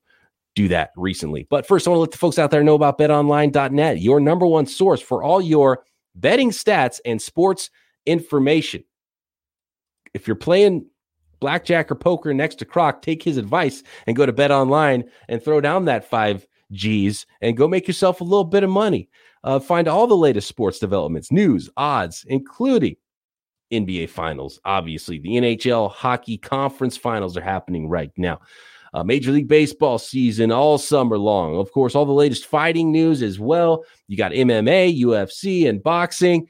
[0.54, 1.46] do that recently.
[1.48, 4.46] But first, I want to let the folks out there know about betonline.net, your number
[4.46, 7.70] one source for all your betting stats and sports
[8.06, 8.84] information.
[10.14, 10.86] If you're playing
[11.40, 15.60] blackjack or poker next to Croc, take his advice and go to BetOnline and throw
[15.60, 19.08] down that five G's and go make yourself a little bit of money.
[19.44, 22.96] Uh, find all the latest sports developments, news, odds, including
[23.72, 24.60] NBA finals.
[24.64, 28.40] Obviously, the NHL hockey conference finals are happening right now.
[28.94, 31.56] Uh, Major League Baseball season all summer long.
[31.56, 33.84] Of course, all the latest fighting news as well.
[34.06, 36.46] You got MMA, UFC, and boxing.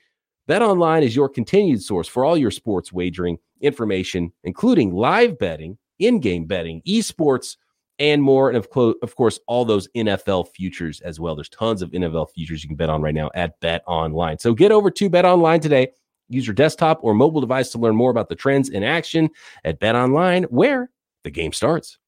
[0.49, 5.79] Bet Online is your continued source for all your sports wagering information, including live betting,
[6.01, 7.57] in game betting, esports,
[7.99, 8.49] and more.
[8.49, 11.35] And of, co- of course, all those NFL futures as well.
[11.35, 14.39] There's tons of NFL futures you can bet on right now at Bet Online.
[14.39, 15.89] So get over to Bet Online today.
[16.29, 19.29] Use your desktop or mobile device to learn more about the trends in action
[19.65, 20.91] at Bet Online, where
[21.25, 21.99] the game starts.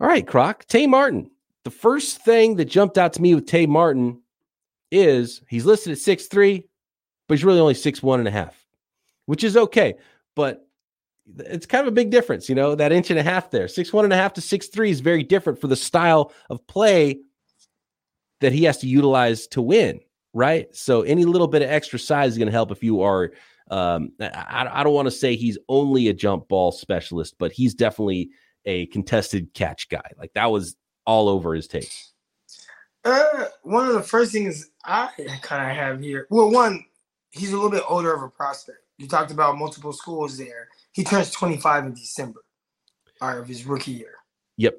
[0.00, 1.30] All right, Croc, Tay Martin.
[1.64, 4.20] The first thing that jumped out to me with Tay Martin
[4.90, 6.68] is he's listed at six three,
[7.28, 8.66] but he's really only six one and a half,
[9.26, 9.94] which is okay.
[10.34, 10.65] But
[11.38, 13.68] it's kind of a big difference, you know, that inch and a half there.
[13.68, 16.66] Six one and a half to six three is very different for the style of
[16.66, 17.20] play
[18.40, 20.00] that he has to utilize to win,
[20.34, 20.74] right?
[20.74, 23.32] So any little bit of extra size is going to help if you are.
[23.70, 27.74] Um, I, I don't want to say he's only a jump ball specialist, but he's
[27.74, 28.30] definitely
[28.64, 30.10] a contested catch guy.
[30.18, 31.88] Like that was all over his tape.
[33.04, 35.10] Uh, one of the first things I
[35.42, 36.26] kind of have here.
[36.30, 36.84] Well, one,
[37.30, 38.78] he's a little bit older of a prospect.
[38.98, 40.68] You talked about multiple schools there.
[40.96, 42.40] He turns 25 in December
[43.20, 44.14] right, of his rookie year.
[44.56, 44.76] Yep.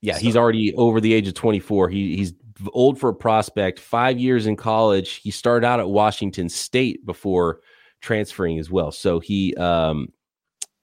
[0.00, 0.20] Yeah, so.
[0.20, 1.88] he's already over the age of 24.
[1.88, 2.32] He he's
[2.72, 3.80] old for a prospect.
[3.80, 5.14] Five years in college.
[5.16, 7.58] He started out at Washington State before
[8.00, 8.92] transferring as well.
[8.92, 10.12] So he, um,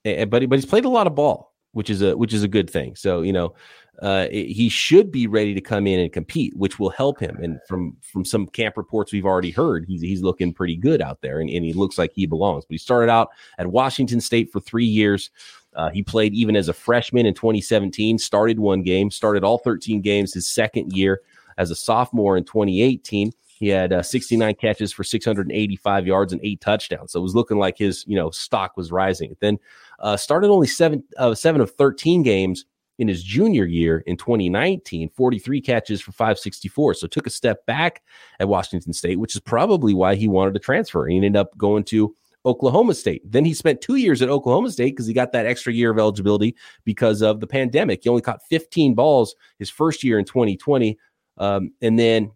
[0.03, 2.69] but but he's played a lot of ball, which is a which is a good
[2.69, 2.95] thing.
[2.95, 3.53] So you know,
[4.01, 7.38] uh, he should be ready to come in and compete, which will help him.
[7.43, 11.21] And from from some camp reports we've already heard, he's he's looking pretty good out
[11.21, 12.65] there, and, and he looks like he belongs.
[12.65, 15.29] But he started out at Washington State for three years.
[15.75, 18.17] Uh, he played even as a freshman in 2017.
[18.17, 21.21] Started one game, started all 13 games his second year
[21.57, 23.31] as a sophomore in 2018.
[23.63, 27.12] He had uh, 69 catches for 685 yards and eight touchdowns.
[27.12, 29.36] So it was looking like his you know stock was rising.
[29.39, 29.59] Then
[30.03, 32.65] uh, started only seven uh, seven of 13 games
[32.99, 36.93] in his junior year in 2019, 43 catches for 564.
[36.93, 38.03] So took a step back
[38.39, 41.07] at Washington State, which is probably why he wanted to transfer.
[41.07, 43.21] He ended up going to Oklahoma State.
[43.25, 45.97] Then he spent two years at Oklahoma State because he got that extra year of
[45.97, 48.03] eligibility because of the pandemic.
[48.03, 50.97] He only caught 15 balls his first year in 2020.
[51.37, 52.31] Um, and then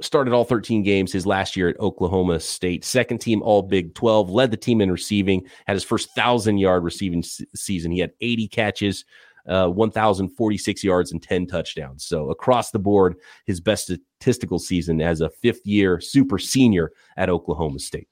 [0.00, 2.84] started all 13 games his last year at Oklahoma State.
[2.84, 6.84] Second team All Big 12, led the team in receiving, had his first 1,000 yard
[6.84, 7.90] receiving season.
[7.90, 9.04] He had 80 catches,
[9.46, 12.04] uh, 1,046 yards and 10 touchdowns.
[12.04, 17.30] So across the board, his best statistical season as a fifth year super senior at
[17.30, 18.08] Oklahoma State.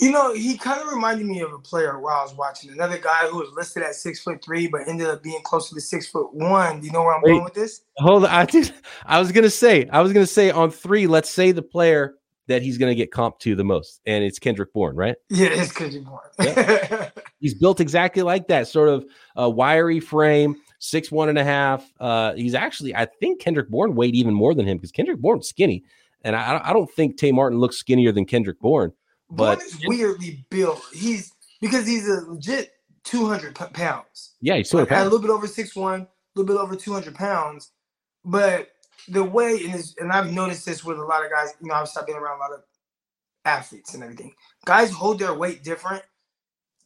[0.00, 2.70] You know, he kind of reminded me of a player while I was watching.
[2.72, 5.80] Another guy who was listed at six foot three, but ended up being closer to
[5.80, 6.80] six foot one.
[6.80, 7.82] Do you know where I'm Wait, going with this?
[7.98, 8.30] Hold on.
[8.30, 8.72] I, just,
[9.06, 12.16] I was gonna say, I was gonna say on three, let's say the player
[12.48, 15.14] that he's gonna get comp to the most, and it's Kendrick Bourne, right?
[15.30, 16.20] Yeah, it's Kendrick Bourne.
[16.40, 17.10] yeah.
[17.38, 21.92] He's built exactly like that, sort of a wiry frame, six one and a half.
[21.98, 25.48] Uh, he's actually, I think Kendrick Bourne weighed even more than him because Kendrick Bourne's
[25.48, 25.82] skinny,
[26.22, 28.92] and I, I don't think Tay Martin looks skinnier than Kendrick Bourne.
[29.32, 30.82] But Bourne is weirdly built.
[30.92, 32.72] He's because he's a legit
[33.04, 34.32] two hundred pounds.
[34.40, 35.00] Yeah, he's hundred pounds.
[35.02, 37.72] A little bit over six one, a little bit over two hundred pounds,
[38.24, 38.68] but
[39.08, 41.54] the way and, and I've noticed this with a lot of guys.
[41.60, 42.60] You know, I've been around a lot of
[43.44, 44.32] athletes and everything.
[44.64, 46.02] Guys hold their weight different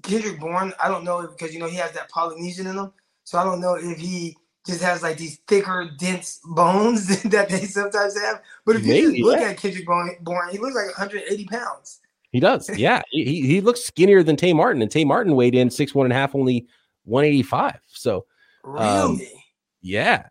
[0.03, 2.93] Kendrick Bourne, I don't know because you know he has that Polynesian in him.
[3.25, 7.65] So I don't know if he just has like these thicker, dense bones that they
[7.65, 8.43] sometimes have.
[8.65, 9.49] But if Maybe, you just look yeah.
[9.49, 10.17] at Kendrick Bourne,
[10.51, 12.01] he looks like 180 pounds.
[12.33, 12.69] He does.
[12.77, 13.03] Yeah.
[13.11, 16.13] he, he looks skinnier than Tay Martin, and Tay Martin weighed in six one and
[16.13, 16.67] a half, only
[17.05, 17.79] 185.
[17.89, 18.27] So
[18.65, 19.33] um, really?
[19.81, 20.29] yeah.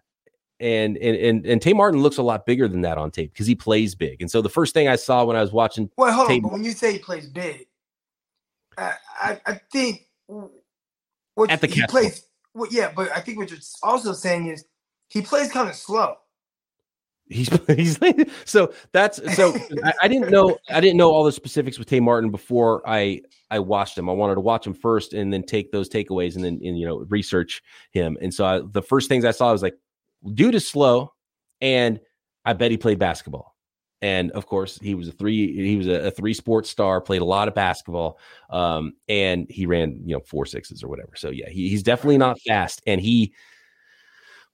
[0.61, 3.45] And, and and and Tay Martin looks a lot bigger than that on tape because
[3.45, 4.21] he plays big.
[4.21, 6.41] And so the first thing I saw when I was watching, well, hold Tay, on,
[6.43, 7.67] but when you say he plays big,
[8.77, 8.93] I,
[9.45, 10.07] I, think
[11.35, 12.25] what at the he plays.
[12.53, 14.63] Well, yeah, but I think what you're also saying is
[15.09, 16.15] he plays kind of slow.
[17.27, 17.99] He's he's
[18.45, 21.99] so that's so I, I, didn't know I didn't know all the specifics with Tay
[21.99, 24.09] Martin before I I watched him.
[24.09, 26.85] I wanted to watch him first and then take those takeaways and then and, you
[26.85, 28.17] know research him.
[28.21, 29.75] And so I, the first things I saw was like,
[30.33, 31.13] dude is slow,
[31.61, 31.99] and
[32.45, 33.55] I bet he played basketball
[34.01, 37.21] and of course he was a three he was a, a three sports star played
[37.21, 41.29] a lot of basketball um, and he ran you know four sixes or whatever so
[41.29, 43.33] yeah he, he's definitely not fast and he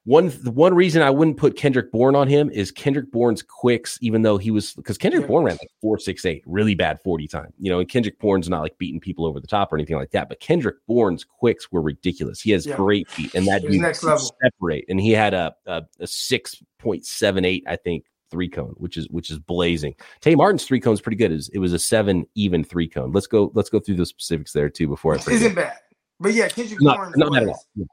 [0.04, 4.24] one one reason I wouldn't put Kendrick Bourne on him is Kendrick Bourne's quicks, even
[4.24, 5.28] though he was because Kendrick yeah.
[5.28, 7.54] Bourne ran like four six eight, really bad forty time.
[7.60, 10.12] You know, and Kendrick Bourne's not like beating people over the top or anything like
[10.12, 10.28] that.
[10.28, 12.42] But Kendrick Bourne's quicks were ridiculous.
[12.42, 12.78] He has yeah.
[12.78, 14.86] great feet, and that next level separate.
[14.90, 18.98] And he had a a, a six point seven eight, I think, three cone, which
[18.98, 19.94] is which is blazing.
[20.22, 21.32] Tay Martin's three cone is pretty good.
[21.32, 23.12] It was, it was a seven even three cone.
[23.12, 25.42] Let's go let's go through the specifics there too before I forget.
[25.42, 25.78] Isn't bad,
[26.20, 27.86] but yeah, Kendrick not, Bourne not was, yeah.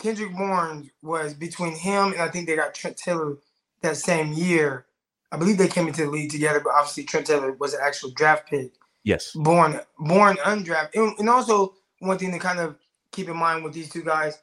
[0.00, 3.36] Kendrick Bourne was between him and I think they got Trent Taylor
[3.82, 4.86] that same year.
[5.30, 8.10] I believe they came into the league together, but obviously Trent Taylor was an actual
[8.10, 8.72] draft pick.
[9.04, 12.76] Yes, Bourne Bourne undrafted, and, also one thing to kind of
[13.12, 14.38] keep in mind with these two guys,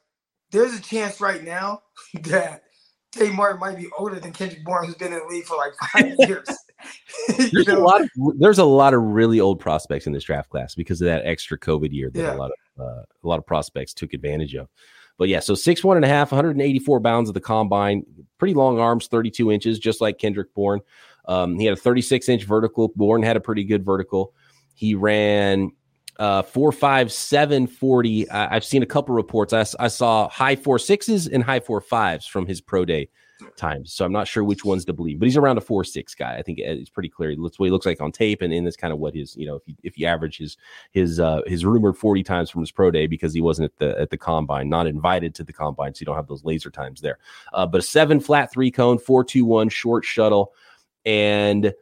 [0.51, 1.83] there's a chance right now
[2.23, 2.63] that
[3.11, 5.73] Tay Martin might be older than Kendrick Bourne, who's been in the league for like
[5.91, 6.47] five years.
[7.51, 7.79] there's know?
[7.79, 11.01] a lot of there's a lot of really old prospects in this draft class because
[11.01, 12.35] of that extra COVID year that yeah.
[12.35, 14.69] a lot of uh, a lot of prospects took advantage of.
[15.17, 18.03] But yeah, so six one and a half, 184 pounds of the combine,
[18.37, 20.81] pretty long arms, 32 inches, just like Kendrick Bourne.
[21.27, 22.91] Um, he had a 36 inch vertical.
[22.95, 24.33] Bourne had a pretty good vertical.
[24.75, 25.71] He ran
[26.19, 28.29] uh, four five seven forty.
[28.29, 29.53] I, have seen a couple reports.
[29.53, 33.09] I, I saw high four sixes and high four fives from his pro day
[33.55, 33.93] times.
[33.93, 36.35] So I'm not sure which ones to believe, but he's around a four six guy.
[36.35, 37.35] I think it's pretty clear.
[37.35, 39.45] That's what he looks like on tape, and, and that's kind of what his you
[39.45, 40.57] know if you if you average his
[40.91, 43.99] his uh, his rumored 40 times from his pro day because he wasn't at the
[43.99, 47.01] at the combine, not invited to the combine, so you don't have those laser times
[47.01, 47.19] there.
[47.53, 50.53] Uh, but a seven flat three cone, four two one short shuttle,
[51.05, 51.73] and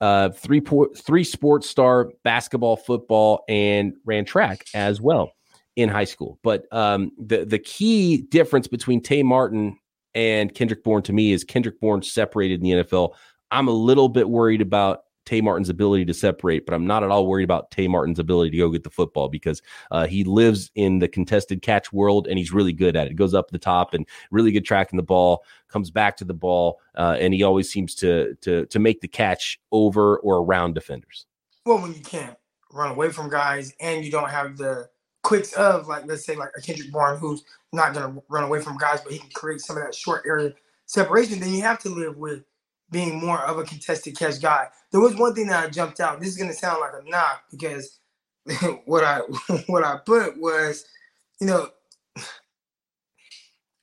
[0.00, 5.32] uh, three po- three sports star basketball, football, and ran track as well
[5.76, 6.38] in high school.
[6.42, 9.78] But um, the the key difference between Tay Martin
[10.16, 13.14] and Kendrick Bourne to me is Kendrick Bourne separated in the NFL.
[13.50, 17.10] I'm a little bit worried about Tay Martin's ability to separate, but I'm not at
[17.10, 20.70] all worried about Tay Martin's ability to go get the football because uh, he lives
[20.74, 23.14] in the contested catch world and he's really good at it.
[23.14, 26.80] Goes up the top and really good tracking the ball, comes back to the ball,
[26.94, 31.26] uh, and he always seems to to to make the catch over or around defenders.
[31.66, 32.36] Well, when you can't
[32.72, 34.88] run away from guys and you don't have the
[35.26, 38.60] quicks of like let's say like a Kendrick Bourne who's not going to run away
[38.60, 40.54] from guys, but he can create some of that short area
[40.86, 41.40] separation.
[41.40, 42.44] Then you have to live with
[42.92, 44.68] being more of a contested catch guy.
[44.92, 46.20] There was one thing that I jumped out.
[46.20, 47.98] This is going to sound like a knock because
[48.84, 49.18] what I
[49.66, 50.84] what I put was,
[51.40, 51.70] you know,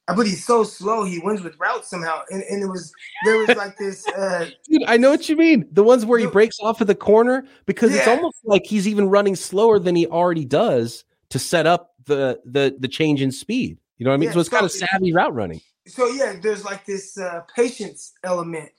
[0.07, 1.03] I put he's so slow.
[1.03, 2.93] He wins with routes somehow, and, and it was
[3.25, 4.05] there was like this.
[4.17, 5.67] Uh, Dude, I know what you mean.
[5.73, 7.99] The ones where he breaks off of the corner because yeah.
[7.99, 11.03] it's almost like he's even running slower than he already does
[11.33, 13.79] to set up the the the change in speed.
[13.97, 14.27] You know what I mean?
[14.27, 15.61] Yeah, so it's so kind of savvy route running.
[15.87, 18.69] So yeah, there's like this uh, patience element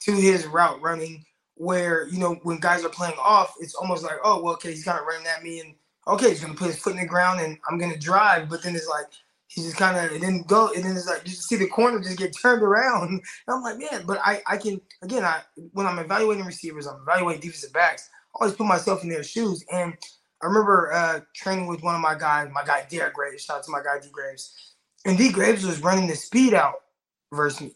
[0.00, 4.16] to his route running where you know when guys are playing off, it's almost like
[4.24, 5.74] oh well okay he's kind of running at me and
[6.08, 8.74] okay he's gonna put his foot in the ground and I'm gonna drive, but then
[8.74, 9.06] it's like
[9.46, 11.68] he just kind of it didn't go and then it's like you just see the
[11.68, 13.10] corner just get turned around.
[13.10, 15.42] And I'm like man, but I I can again I
[15.74, 18.10] when I'm evaluating receivers, I'm evaluating defensive backs.
[18.34, 19.94] I always put myself in their shoes and
[20.42, 23.44] I remember uh, training with one of my guys, my guy Derek Graves.
[23.44, 24.74] Shout out to my guy D Graves.
[25.04, 26.76] And D Graves was running the speed out
[27.32, 27.74] versus me.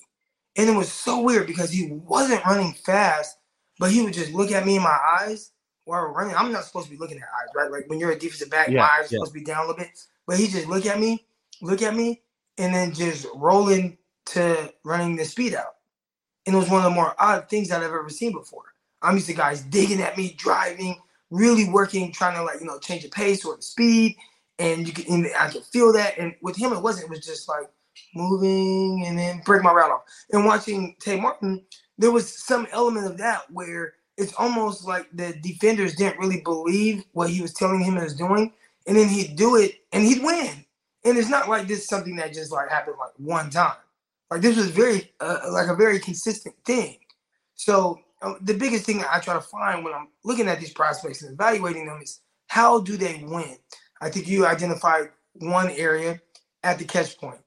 [0.57, 3.39] And it was so weird because he wasn't running fast,
[3.79, 5.51] but he would just look at me in my eyes
[5.85, 6.37] while we're running.
[6.37, 7.71] I'm not supposed to be looking at eyes, right?
[7.71, 9.19] Like when you're a defensive back, yeah, my eyes yeah.
[9.19, 9.91] supposed to be down a little bit.
[10.27, 11.27] But he just look at me,
[11.61, 12.23] look at me,
[12.57, 15.75] and then just rolling to running the speed out.
[16.47, 18.75] And it was one of the more odd things that I've ever seen before.
[19.03, 20.97] I'm used to guys digging at me, driving,
[21.35, 24.17] really working, trying to like you know change the pace or the speed,
[24.59, 26.17] and you can I can feel that.
[26.19, 27.07] And with him, it wasn't.
[27.07, 27.69] It was just like
[28.15, 30.03] moving and then break my route off.
[30.33, 31.63] And watching Tay Martin,
[31.99, 37.05] there was some element of that where it's almost like the defenders didn't really believe
[37.13, 38.53] what he was telling him he was doing,
[38.87, 40.65] and then he'd do it and he'd win.
[41.05, 43.77] And it's not like this something that just like happened like one time.
[44.31, 46.99] Like this was very uh, like a very consistent thing.
[47.57, 51.23] So Uh, the biggest thing I try to find when I'm looking at these prospects
[51.23, 53.57] and evaluating them is how do they win?
[54.01, 56.21] I think you identified one area
[56.63, 57.41] at the catch point.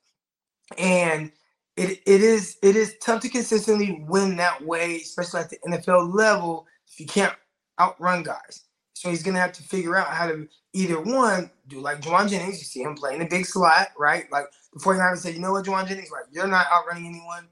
[0.78, 1.32] And
[1.78, 6.14] it, it is it is tough to consistently win that way, especially at the NFL
[6.14, 7.36] level, if you can't
[7.80, 8.66] outrun guys.
[8.94, 12.58] So he's gonna have to figure out how to either one, do like Jauan Jennings,
[12.58, 14.30] you see him playing the big slot, right?
[14.32, 17.48] Like the 49ers said, you know what, Jauan Jennings, like you're not outrunning anyone.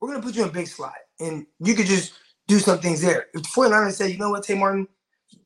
[0.00, 0.94] We're gonna put you in a big slot.
[1.18, 2.12] And you could just
[2.50, 3.26] do some things there.
[3.32, 4.88] If the 49ers say, you know what, Tay Martin,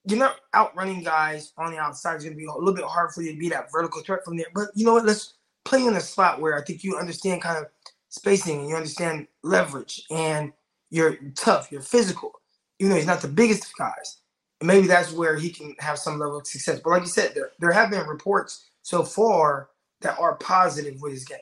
[0.07, 2.15] you're not outrunning guys on the outside.
[2.15, 4.25] It's going to be a little bit hard for you to be that vertical threat
[4.25, 4.47] from there.
[4.55, 5.05] But you know what?
[5.05, 7.71] Let's play in a spot where I think you understand kind of
[8.09, 10.53] spacing and you understand leverage and
[10.91, 12.33] you're tough, you're physical,
[12.79, 14.21] You know, he's not the biggest of guys.
[14.61, 16.81] And maybe that's where he can have some level of success.
[16.83, 19.69] But like you said, there, there have been reports so far
[20.01, 21.39] that are positive with his game.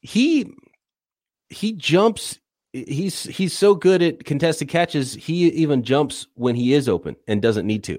[0.00, 0.54] He
[1.48, 2.38] he jumps
[2.72, 5.14] he's he's so good at contested catches.
[5.14, 7.98] He even jumps when he is open and doesn't need to.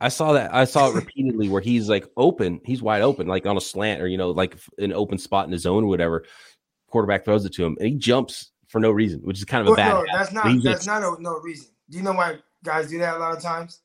[0.00, 0.54] I saw that.
[0.54, 4.02] I saw it repeatedly where he's like open, he's wide open, like on a slant
[4.02, 6.24] or you know, like an open spot in the zone or whatever.
[6.88, 9.72] Quarterback throws it to him, and he jumps for no reason, which is kind of
[9.72, 9.92] a bad.
[9.92, 10.62] No, that's not.
[10.62, 11.68] That's not a, no reason.
[11.90, 13.80] Do you know why guys do that a lot of times?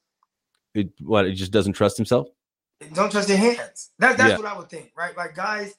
[0.73, 1.25] It, what?
[1.25, 2.27] It just doesn't trust himself.
[2.93, 3.91] Don't trust your hands.
[3.99, 4.37] That, that's yeah.
[4.37, 5.15] what I would think, right?
[5.15, 5.73] Like guys,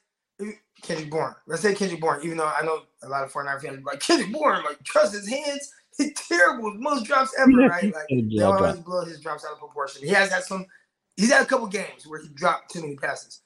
[0.81, 1.35] Kendrick Bourne.
[1.47, 4.31] Let's say Kendrick Bourne, even though I know a lot of 49 fans like Kendrick
[4.31, 5.71] Bourne, like trust his hands.
[5.97, 6.73] He's terrible.
[6.75, 7.93] Most drops ever, right?
[7.93, 10.01] Like they always blow his drops out of proportion.
[10.01, 10.65] He has had some.
[11.15, 13.41] He's had a couple games where he dropped too many passes.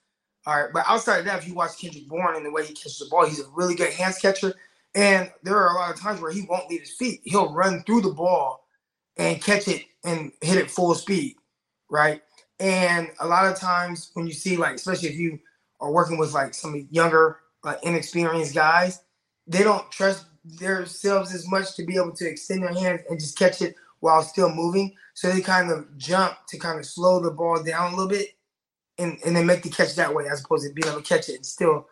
[0.45, 2.73] All right, but outside of that, if you watch Kendrick Bourne and the way he
[2.73, 4.53] catches the ball, he's a really good hands catcher.
[4.95, 7.19] And there are a lot of times where he won't leave his feet.
[7.25, 8.65] He'll run through the ball
[9.17, 11.35] and catch it and hit it full speed,
[11.89, 12.21] right?
[12.61, 15.37] And a lot of times when you see like, especially if you
[15.79, 19.01] are working with like some younger, like inexperienced guys,
[19.45, 23.37] they don't trust themselves as much to be able to extend their hands and just
[23.37, 24.93] catch it while still moving.
[25.13, 28.29] So they kind of jump to kind of slow the ball down a little bit
[28.97, 31.29] and, and then make the catch that way as opposed to being able to catch
[31.29, 31.87] it and still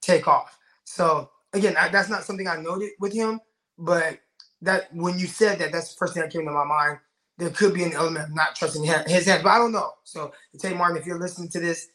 [0.00, 0.58] take off.
[0.84, 3.40] So again, I, that's not something I noted with him,
[3.78, 4.20] but
[4.62, 6.98] that when you said that, that's the first thing that came to my mind.
[7.38, 9.92] There could be an element of not trusting his hands, but I don't know.
[10.04, 11.88] So, Tay Martin, if you're listening to this,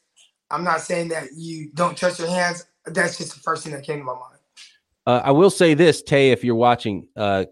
[0.51, 2.65] I'm not saying that you don't trust your hands.
[2.85, 4.39] That's just the first thing that came to my mind.
[5.07, 7.45] Uh, I will say this, Tay, if you're watching, uh,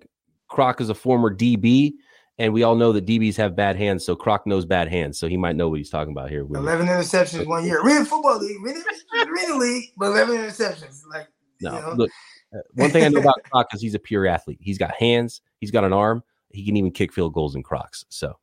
[0.47, 1.93] Croc is a former DB,
[2.37, 4.05] and we all know that DBs have bad hands.
[4.05, 6.41] So Croc knows bad hands, so he might know what he's talking about here.
[6.41, 7.83] Eleven interceptions one year.
[7.83, 11.01] We're in football league, we're in the league, but eleven interceptions.
[11.11, 11.27] Like
[11.61, 11.93] no, you know?
[11.93, 12.11] look.
[12.53, 14.57] Uh, one thing I know about Croc is he's a pure athlete.
[14.59, 15.41] He's got hands.
[15.59, 16.23] He's got an arm.
[16.51, 18.05] He can even kick field goals in Crocs.
[18.09, 18.39] So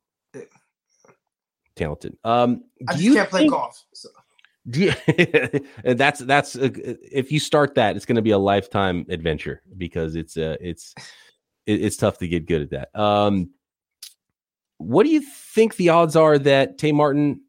[1.77, 2.17] talented.
[2.23, 3.85] Um, I just can't play golf.
[3.93, 4.09] So.
[4.67, 4.93] You,
[5.83, 10.15] that's that's uh, if you start that, it's going to be a lifetime adventure because
[10.15, 10.93] it's uh, it's
[11.65, 12.99] it's tough to get good at that.
[12.99, 13.51] Um,
[14.77, 17.41] what do you think the odds are that Tay Martin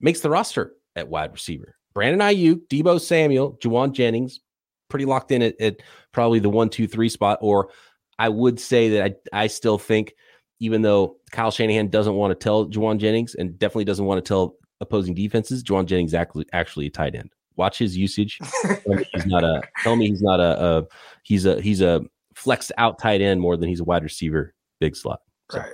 [0.00, 1.76] makes the roster at wide receiver?
[1.94, 4.40] Brandon Aiyuk, Deebo Samuel, Jauan Jennings,
[4.88, 5.76] pretty locked in at, at,
[6.12, 7.38] probably the one, two, three spot.
[7.40, 7.70] Or
[8.18, 10.14] I would say that I, I still think,
[10.60, 14.28] even though Kyle Shanahan doesn't want to tell Jauan Jennings and definitely doesn't want to
[14.28, 17.30] tell opposing defenses, Jauan Jennings actually actually a tight end.
[17.56, 18.38] Watch his usage.
[19.12, 19.62] he's not a.
[19.82, 20.86] Tell me he's not a, a.
[21.22, 21.60] He's a.
[21.60, 22.02] He's a
[22.34, 25.20] flexed out tight end more than he's a wide receiver, big slot.
[25.50, 25.58] So.
[25.58, 25.72] Right.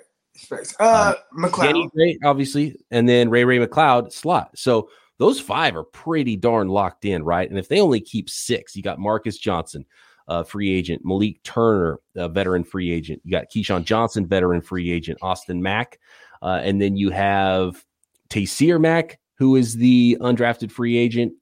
[0.79, 2.17] Uh, um, McCloud.
[2.25, 4.51] Obviously, and then Ray Ray McCloud slot.
[4.57, 4.89] So
[5.19, 7.49] those five are pretty darn locked in, right?
[7.49, 9.85] And if they only keep six, you got Marcus Johnson,
[10.29, 13.21] uh, free agent, Malik Turner, veteran free agent.
[13.25, 15.99] You got KeeSean Johnson, veteran free agent, Austin Mack,
[16.41, 17.85] uh, and then you have
[18.31, 21.33] Taysir Mack, who is the undrafted free agent,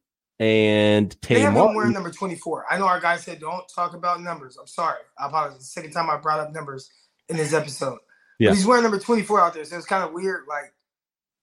[0.41, 1.77] and Tay they have Martin.
[1.77, 2.67] wearing number 24.
[2.71, 4.57] I know our guy said don't talk about numbers.
[4.59, 5.01] I'm sorry.
[5.19, 5.59] I apologize.
[5.59, 6.91] The second time I brought up numbers
[7.29, 7.99] in this episode.
[8.39, 8.51] Yeah.
[8.51, 9.65] But he's wearing number 24 out there.
[9.65, 10.73] So it's kind of weird, like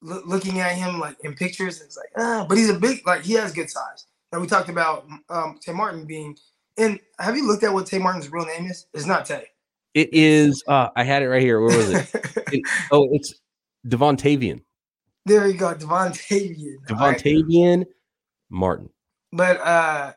[0.02, 1.82] looking at him like in pictures.
[1.82, 4.06] It's like, ah, but he's a big, like he has good size.
[4.32, 6.38] And we talked about um, Tay Martin being,
[6.78, 8.86] and have you looked at what Tay Martin's real name is?
[8.94, 9.48] It's not Tay.
[9.94, 11.62] It is, uh, I had it right here.
[11.62, 12.10] Where was it?
[12.54, 13.34] it oh, it's
[13.88, 14.62] Devontavian.
[15.26, 16.78] There you go, Devontavian.
[16.88, 17.88] Devontavian right.
[18.50, 18.90] Martin.
[19.32, 20.14] But uh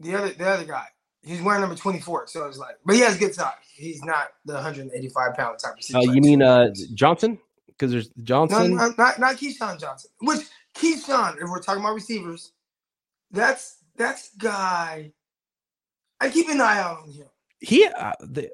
[0.00, 0.86] the other the other guy,
[1.22, 2.28] he's wearing number 24.
[2.28, 3.54] So it's like, but he has good size.
[3.74, 5.94] He's not the 185 pound type of.
[5.94, 7.38] Uh, you mean uh Johnson?
[7.66, 8.76] Because there's Johnson.
[8.76, 10.10] No, no, not not KeeSean Johnson.
[10.20, 10.40] Which
[10.74, 12.52] KeeSean, if we're talking about receivers,
[13.30, 15.12] that's that's guy.
[16.20, 17.26] I keep an eye out on him.
[17.58, 18.50] He, uh, the,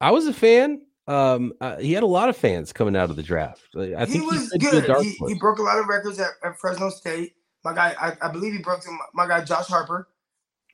[0.00, 0.82] I was a fan.
[1.08, 3.68] Um, uh, he had a lot of fans coming out of the draft.
[3.74, 4.84] I think he was good.
[5.02, 7.32] He, he, broke a lot of records at, at Fresno State.
[7.64, 8.98] My guy, I, I believe he broke some.
[9.14, 10.06] My guy Josh Harper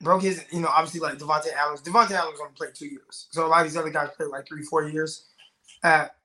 [0.01, 0.43] broke his.
[0.51, 1.81] You know, obviously like Davante Adams.
[1.81, 4.45] Davante Adams only played two years, so a lot of these other guys played like
[4.45, 5.25] three, four years
[5.83, 6.17] at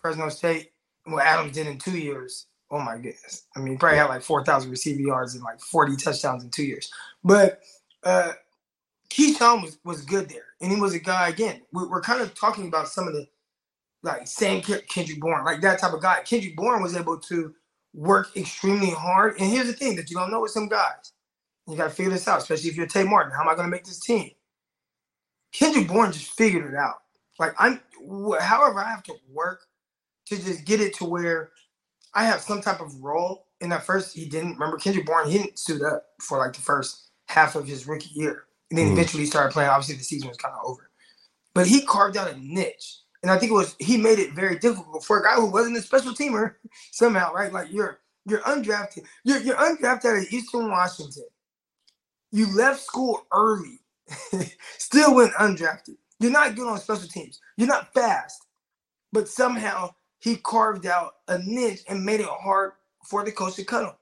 [0.00, 0.70] Fresno State.
[1.04, 3.46] What Adams did in two years, oh my goodness!
[3.56, 6.50] I mean, he probably had like four thousand receiving yards and like forty touchdowns in
[6.50, 6.88] two years.
[7.24, 7.62] But
[8.04, 8.32] uh
[9.10, 11.62] KeeSean was was good there, and he was a guy again.
[11.72, 13.26] We're, we're kind of talking about some of the
[14.06, 16.22] like same Kendrick Bourne, like that type of guy.
[16.24, 17.54] Kendrick Bourne was able to
[17.94, 19.38] work extremely hard.
[19.40, 21.12] And here's the thing that you don't know with some guys.
[21.66, 23.32] You got to figure this out, especially if you're Tay Martin.
[23.32, 24.30] How am I going to make this team?
[25.52, 26.96] Kendrick Bourne just figured it out.
[27.38, 27.80] Like I'm,
[28.40, 29.62] however, I have to work
[30.26, 31.50] to just get it to where
[32.14, 33.46] I have some type of role.
[33.60, 35.30] In that first, he didn't remember Kendrick Bourne.
[35.30, 38.86] He didn't suit up for like the first half of his rookie year, and then
[38.86, 38.94] mm-hmm.
[38.94, 39.70] eventually he started playing.
[39.70, 40.90] Obviously, the season was kind of over,
[41.54, 44.56] but he carved out a niche and I think it was he made it very
[44.56, 46.54] difficult for a guy who wasn't a special teamer
[46.92, 47.52] somehow, right?
[47.52, 51.24] Like you're you're undrafted, you're you're undrafted out of Eastern Washington.
[52.30, 53.80] You left school early,
[54.78, 55.96] still went undrafted.
[56.20, 57.40] You're not good on special teams.
[57.56, 58.46] You're not fast,
[59.12, 62.74] but somehow he carved out a niche and made it hard
[63.04, 63.94] for the coach to cut him,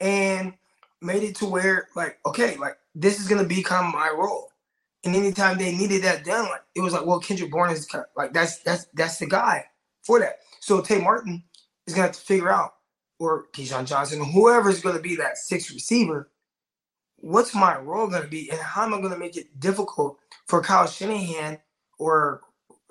[0.00, 0.52] and
[1.00, 4.51] made it to where like okay, like this is gonna become my role.
[5.04, 8.32] And anytime they needed that done, like it was like, well, Kendrick Bourne is like
[8.32, 9.64] that's that's that's the guy
[10.04, 10.40] for that.
[10.60, 11.42] So Tay Martin
[11.86, 12.74] is gonna have to figure out,
[13.18, 16.30] or KeeSean Johnson, whoever is gonna be that sixth receiver,
[17.16, 20.86] what's my role gonna be, and how am I gonna make it difficult for Kyle
[20.86, 21.58] Shanahan
[21.98, 22.42] or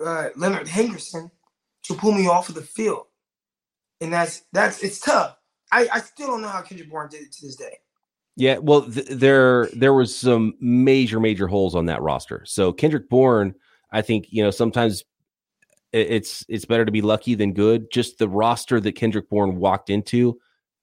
[0.04, 1.30] uh, Leonard Hankerson
[1.84, 3.06] to pull me off of the field?
[4.00, 5.36] And that's that's it's tough.
[5.72, 7.78] I, I still don't know how Kendrick Bourne did it to this day.
[8.36, 12.42] Yeah, well, th- there there was some major major holes on that roster.
[12.46, 13.54] So Kendrick Bourne,
[13.90, 15.04] I think you know sometimes
[15.92, 17.90] it's it's better to be lucky than good.
[17.90, 20.38] Just the roster that Kendrick Bourne walked into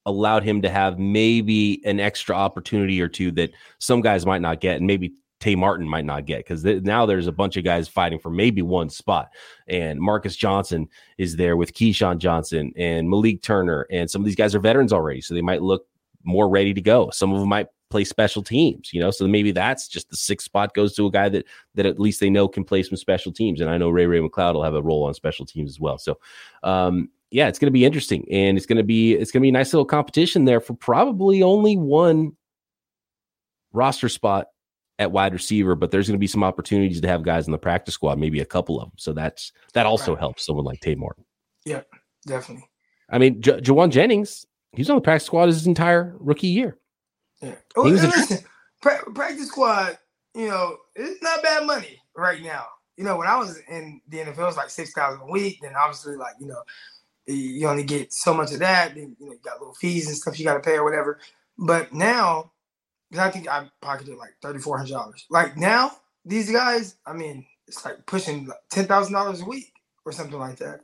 [0.05, 4.61] allowed him to have maybe an extra opportunity or two that some guys might not
[4.61, 7.63] get, and maybe Tay Martin might not get because th- now there's a bunch of
[7.63, 9.29] guys fighting for maybe one spot.
[9.67, 10.87] And Marcus Johnson
[11.17, 13.87] is there with KeeSean Johnson and Malik Turner.
[13.89, 15.21] And some of these guys are veterans already.
[15.21, 15.85] So they might look
[16.23, 17.09] more ready to go.
[17.11, 19.11] Some of them might play special teams, you know.
[19.11, 21.45] So maybe that's just the sixth spot goes to a guy that
[21.75, 23.61] that at least they know can play some special teams.
[23.61, 25.97] And I know Ray Ray McCloud will have a role on special teams as well.
[25.97, 26.19] So
[26.63, 29.45] um, yeah, it's going to be interesting, and it's going to be it's going to
[29.45, 32.35] be a nice little competition there for probably only one
[33.71, 34.47] roster spot
[34.99, 37.57] at wide receiver, but there's going to be some opportunities to have guys in the
[37.57, 38.91] practice squad, maybe a couple of them.
[38.97, 40.19] So that's that also right.
[40.19, 41.23] helps someone like Tay Martin.
[41.65, 41.81] Yeah,
[42.27, 42.69] definitely.
[43.09, 46.77] I mean, J- Jauan Jennings, he's on the practice squad his entire rookie year.
[47.41, 47.55] Yeah.
[47.75, 48.39] Oh, listen,
[48.81, 49.97] pra- practice squad,
[50.35, 52.65] you know, it's not bad money right now.
[52.97, 55.59] You know, when I was in the NFL, it was like six thousand a week.
[55.61, 56.61] Then obviously, like you know,
[57.27, 58.95] you only get so much of that.
[58.95, 61.19] Then you know, you got little fees and stuff you got to pay or whatever.
[61.57, 62.51] But now
[63.09, 65.25] because I think I pocketed like thirty four hundred dollars.
[65.29, 65.91] Like now,
[66.25, 69.73] these guys, I mean, it's like pushing ten thousand dollars a week
[70.05, 70.81] or something like that.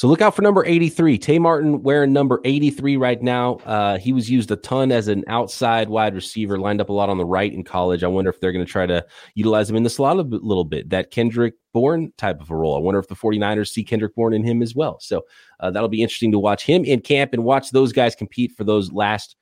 [0.00, 1.18] So look out for number 83.
[1.18, 3.56] Tay Martin wearing number 83 right now.
[3.66, 7.10] Uh, he was used a ton as an outside wide receiver, lined up a lot
[7.10, 8.02] on the right in college.
[8.02, 10.64] I wonder if they're going to try to utilize him in the slot a little
[10.64, 12.78] bit, that Kendrick Bourne type of a role.
[12.78, 14.98] I wonder if the 49ers see Kendrick Bourne in him as well.
[15.00, 15.20] So
[15.60, 18.64] uh, that'll be interesting to watch him in camp and watch those guys compete for
[18.64, 19.36] those last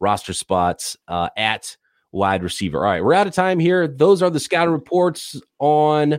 [0.00, 1.78] roster spots uh, at
[2.12, 2.84] wide receiver.
[2.84, 3.88] All right, we're out of time here.
[3.88, 6.18] Those are the scouting reports on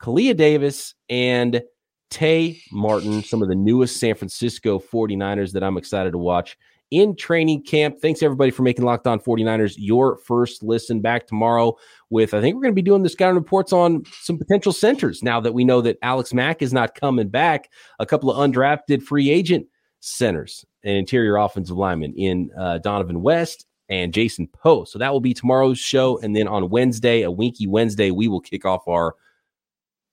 [0.00, 1.62] Kalia Davis and
[2.10, 6.56] Tay Martin, some of the newest San Francisco 49ers that I'm excited to watch
[6.90, 7.98] in training camp.
[8.00, 11.76] Thanks everybody for making Locked On 49ers your first listen back tomorrow
[12.10, 15.22] with I think we're going to be doing the scouting reports on some potential centers
[15.22, 19.02] now that we know that Alex Mack is not coming back, a couple of undrafted
[19.02, 19.66] free agent
[20.00, 24.84] centers and interior offensive linemen in uh, Dohnovan West and Jason Poe.
[24.84, 26.18] So that will be tomorrow's show.
[26.20, 29.14] And then on Wednesday, a Winky Wednesday, we will kick off our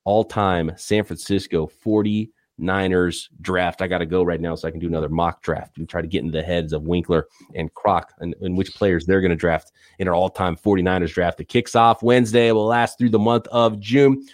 [0.06, 3.82] all time San Francisco 49ers draft.
[3.82, 6.01] I got to go right now so I can do another mock draft and try
[6.01, 9.32] to get into the heads of Winkler and Croc and, and which players they're going
[9.32, 11.39] to draft in our all time 49ers draft.
[11.39, 12.49] It kicks off Wednesday.
[12.49, 14.26] It will last through the month of June.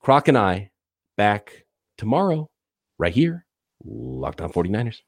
[0.00, 0.70] Croc and I
[1.16, 1.64] back
[1.96, 2.50] tomorrow
[2.98, 3.44] right here
[3.84, 5.00] Locked On 49ers.